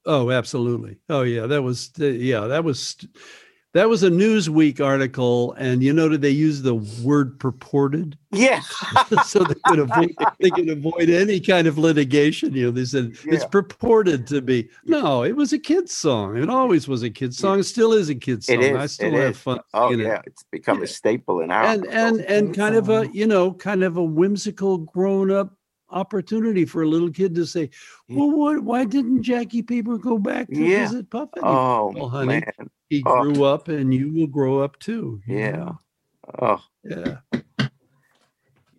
[0.05, 0.97] Oh, absolutely.
[1.09, 1.45] Oh, yeah.
[1.45, 2.95] That was, yeah, that was.
[3.73, 8.17] That was a Newsweek article, and you know, did they use the word purported?
[8.31, 8.61] Yeah.
[9.25, 12.53] so they could avoid they could avoid any kind of litigation.
[12.53, 14.69] You know, they said it's purported to be.
[14.85, 16.35] No, it was a kid's song.
[16.37, 17.59] It always was a kid's song.
[17.59, 18.63] It still is a kid's song.
[18.75, 19.37] I still it have is.
[19.39, 19.59] fun.
[19.75, 20.09] Oh singing it.
[20.09, 20.85] yeah, it's become Yeah.
[20.85, 23.15] a staple in our and and and kind of a mm-hmm.
[23.15, 25.53] you know kind of a whimsical grown up
[25.91, 27.67] opportunity for a little kid to say
[28.09, 30.83] well what why didn't jackie paper go back to Yeah.
[30.87, 32.69] visit puppet Oh Well, honey, man.
[32.89, 33.23] He oh.
[33.23, 35.51] grew up and you will grow up too Yeah.
[35.51, 35.79] know?
[36.41, 37.17] Oh, yeah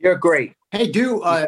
[0.00, 0.54] you're great.
[0.72, 1.46] Hey, do uh,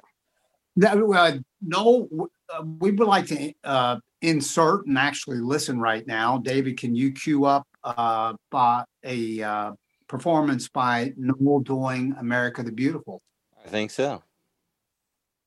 [0.77, 2.09] that, uh, no,
[2.53, 6.39] uh, we would like to uh, insert and actually listen right now.
[6.39, 9.73] David, can you cue up uh, by a uh,
[10.09, 13.23] performance by Noel doing "America the Beautiful"?
[13.65, 14.23] I think so.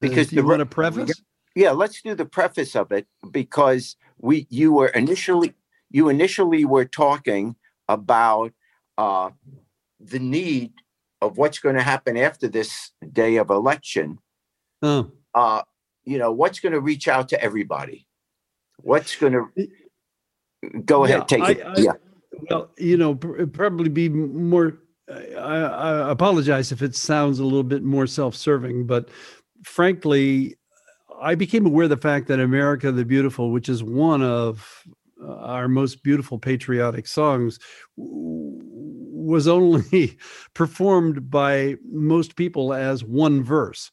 [0.01, 1.21] Because Uh, you the want re- to preface
[1.55, 5.53] Yeah, let's do the preface of it because we you were initially
[5.89, 7.55] you initially were talking
[7.87, 8.51] about
[8.97, 9.29] uh,
[9.99, 10.73] the need
[11.21, 14.19] of what's going to happen after this day of election.
[14.81, 15.61] oh Uh,
[16.03, 18.07] you know, what's going to reach out to everybody?
[18.81, 19.67] What's going to
[20.85, 21.65] go ahead, Yeah, take I- it?
[21.65, 21.91] I- yeah,
[22.49, 24.77] well you know pr- probably be more
[25.09, 29.07] I, I apologize if it sounds a little bit more self-serving but
[29.63, 30.57] frankly
[31.21, 34.83] i became aware of the fact that america the beautiful which is one of
[35.27, 37.59] our most beautiful patriotic songs
[37.97, 40.17] was only
[40.53, 43.91] performed by most people as one verse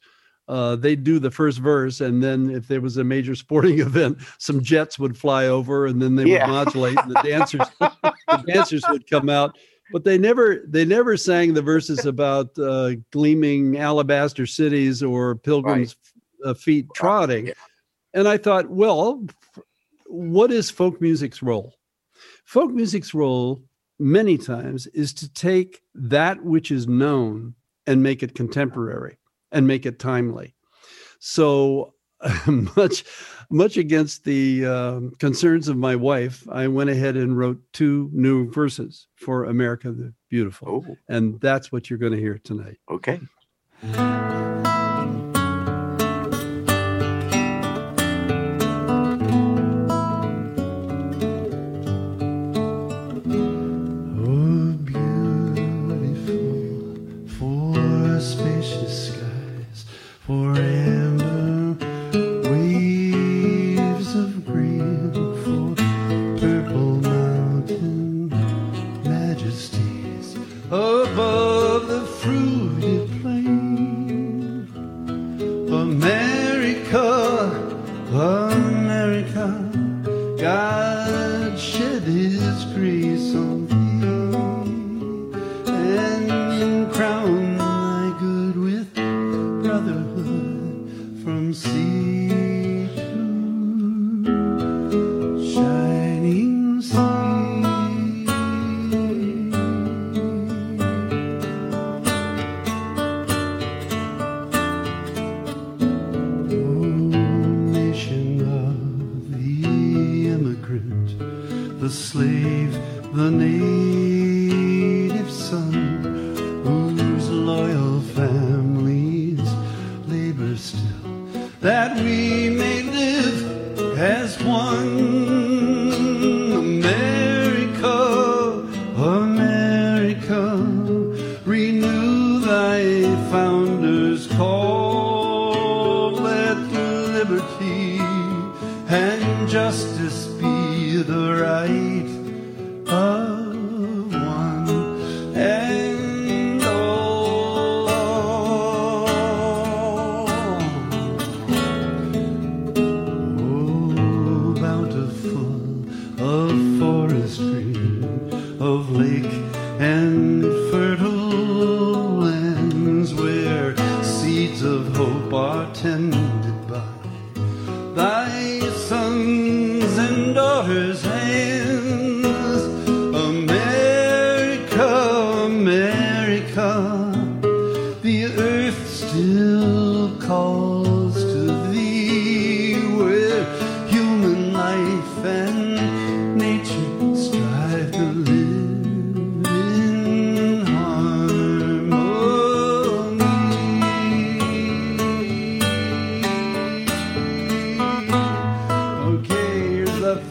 [0.48, 4.18] uh, they'd do the first verse, and then if there was a major sporting event,
[4.38, 6.46] some jets would fly over, and then they Yeah.
[6.46, 9.56] would modulate, and the dancers, the dancers would come out.
[9.90, 15.96] But they never, they never sang the verses about uh, gleaming alabaster cities or pilgrims'
[16.44, 17.48] uh, feet trotting.
[17.48, 17.52] yeah.
[18.14, 19.24] And I thought, well,
[20.12, 21.74] what is folk music's role?
[22.44, 23.62] Folk music's role
[23.98, 27.54] many times is to take that which is known
[27.86, 29.16] and make it contemporary
[29.50, 30.54] and make it timely.
[31.18, 31.94] So
[32.76, 33.04] much
[33.50, 38.50] much against the um, concerns of my wife, I went ahead and wrote two new
[38.50, 40.84] verses for America the Beautiful.
[40.88, 42.78] Oh, And that's what you're going to hear tonight.
[42.90, 43.20] okay.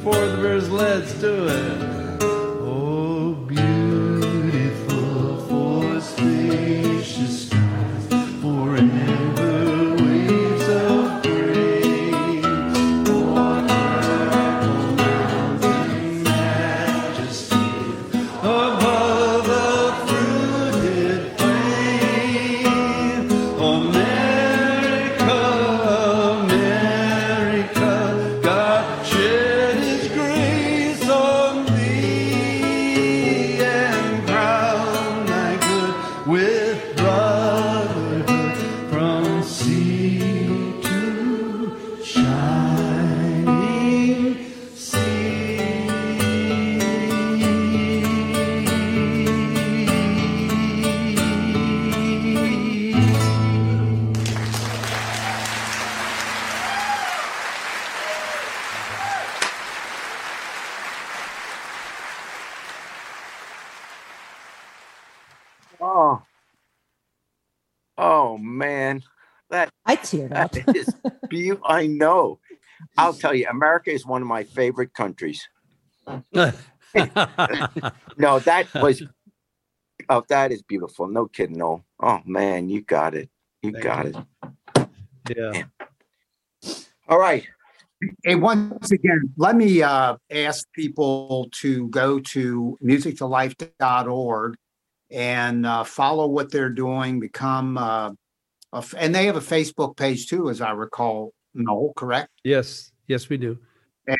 [0.03, 0.69] Fourth verse.
[0.69, 2.00] Let's do it.
[71.71, 72.39] I know.
[72.97, 75.47] I'll tell you, America is one of my favorite countries.
[78.17, 79.01] No, that was
[80.09, 81.07] oh, that is beautiful.
[81.07, 81.85] No kidding, no.
[82.03, 83.29] Oh man, you got it.
[83.61, 84.25] You Thank got you.
[84.75, 84.89] it.
[85.37, 85.63] yeah.
[87.07, 87.47] All right.
[88.25, 94.55] Hey, once again, let me uh, ask people to go to musictolife.org
[95.11, 98.09] and uh, follow what they're doing, become, uh,
[98.73, 102.29] a f- and they have a Facebook page too, as I recall, Noel, correct?
[102.43, 102.91] Yes.
[103.07, 103.57] Yes, we do.
[104.07, 104.17] And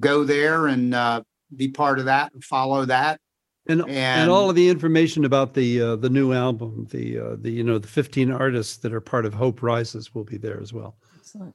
[0.00, 1.22] go there and uh,
[1.56, 3.20] be part of that and follow that.
[3.68, 7.36] And, And- and all of the information about the uh, the new album, the uh,
[7.38, 10.60] the you know the 15 artists that are part of Hope Rises will be there
[10.60, 10.96] as well.
[11.20, 11.54] Excellent.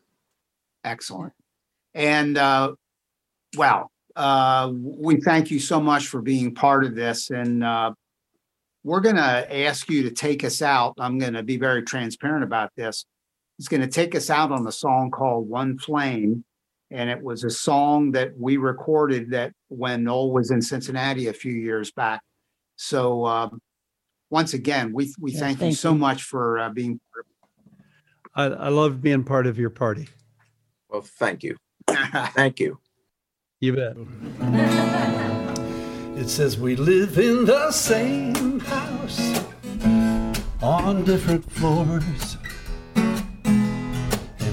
[0.85, 1.33] Excellent.
[1.93, 2.73] And uh,
[3.57, 7.29] well, uh, we thank you so much for being part of this.
[7.29, 7.91] And uh,
[8.83, 10.93] we're going to ask you to take us out.
[10.99, 13.05] I'm going to be very transparent about this.
[13.59, 16.43] It's going to take us out on a song called One Flame.
[16.91, 21.33] And it was a song that we recorded that when Noel was in Cincinnati a
[21.33, 22.21] few years back.
[22.77, 23.59] So um,
[24.29, 25.97] once again, we we Yes, thank, you so you.
[25.97, 26.99] much for uh, being.
[28.35, 30.07] I, I love being part of your party.
[30.89, 31.57] Well, thank you.
[31.87, 32.79] Thank you.
[33.59, 33.97] You bet.
[36.17, 39.39] It says we live in the same house
[40.63, 42.37] on different floors.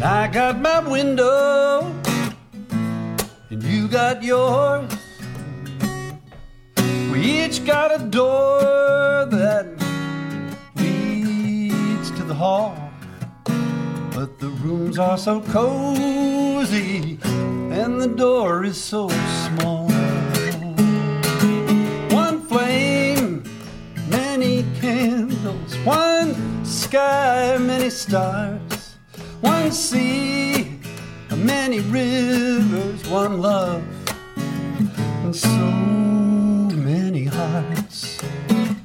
[0.06, 1.90] I got my window,
[3.48, 4.92] and you got yours.
[7.10, 9.66] We each got a door that
[10.76, 12.76] leads to the hall.
[14.14, 19.88] But the rooms are so cozy, and the door is so small.
[22.10, 23.42] One flame,
[24.10, 28.60] many candles, one sky, many stars,
[29.44, 30.70] one sea,
[31.36, 33.84] many rivers, one love,
[35.22, 35.66] and so
[36.88, 38.22] many hearts.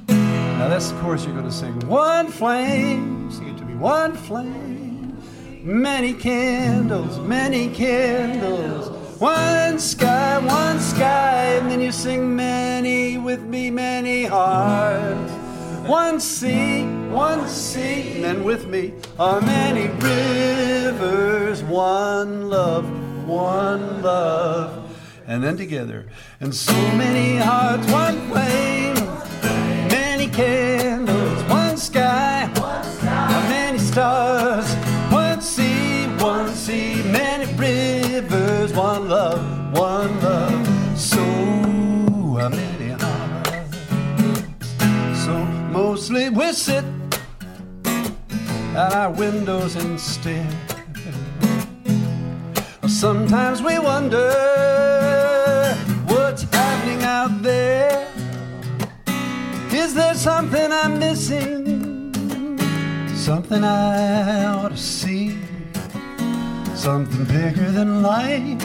[0.08, 1.80] Now that's the chorus you're going to sing.
[1.88, 3.74] One flame, sing it to me.
[3.74, 5.16] One flame,
[5.62, 8.90] many candles, many candles.
[9.18, 15.32] One sky, one sky, and then you sing many with me, many hearts.
[15.88, 21.62] One sea, one sea, and then with me are many rivers.
[21.64, 22.86] One love,
[23.26, 24.90] one love,
[25.26, 26.06] and then together,
[26.40, 27.86] and so many hearts.
[27.90, 28.94] One flame,
[29.88, 32.48] many candles, one sky,
[33.48, 34.72] many stars,
[35.12, 39.42] one sea, one sea, many rivers, one love,
[39.76, 41.24] one love, so
[42.48, 43.76] many hearts.
[45.24, 46.84] So mostly we sit
[48.80, 50.50] at our windows and stare.
[52.88, 54.28] Sometimes we wonder
[56.06, 58.08] what's happening out there.
[59.70, 61.52] Is there something I'm missing?
[63.28, 65.38] Something I ought to see?
[66.74, 68.64] Something bigger than life?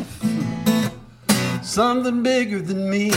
[1.61, 3.11] Something bigger than me?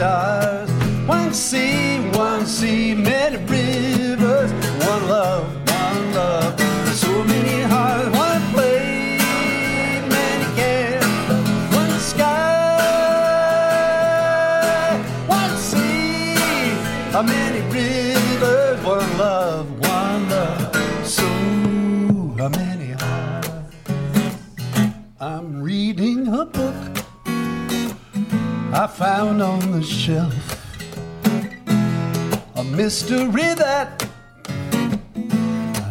[0.00, 0.70] Stars.
[1.06, 3.36] One sea, one sea, many
[29.00, 30.34] found on the shelf.
[32.56, 34.06] A mystery that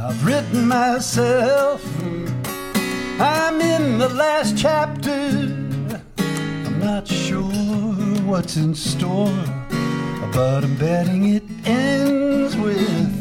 [0.06, 1.84] I've written myself.
[3.20, 5.12] I'm in the last chapter.
[6.68, 7.42] I'm not sure
[8.30, 9.44] what's in store,
[10.32, 13.12] but I'm betting it ends with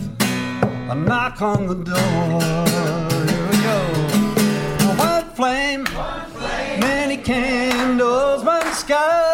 [0.90, 2.42] a knock on the door.
[3.26, 3.80] Here we go.
[4.98, 5.84] One flame,
[6.78, 9.27] many candles, one sky,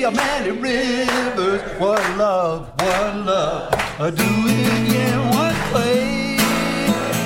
[0.00, 1.60] sea many rivers.
[1.78, 3.72] One love, one love.
[4.00, 6.40] A do it in one place.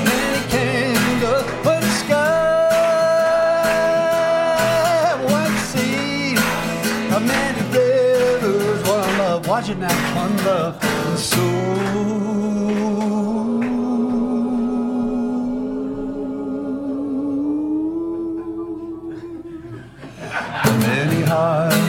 [0.08, 2.34] Many candles, one sky,
[5.38, 6.36] one sea
[7.14, 8.80] of many rivers.
[8.88, 10.78] One love, watch it now, one love.
[10.82, 11.42] And so.
[21.26, 21.83] heart.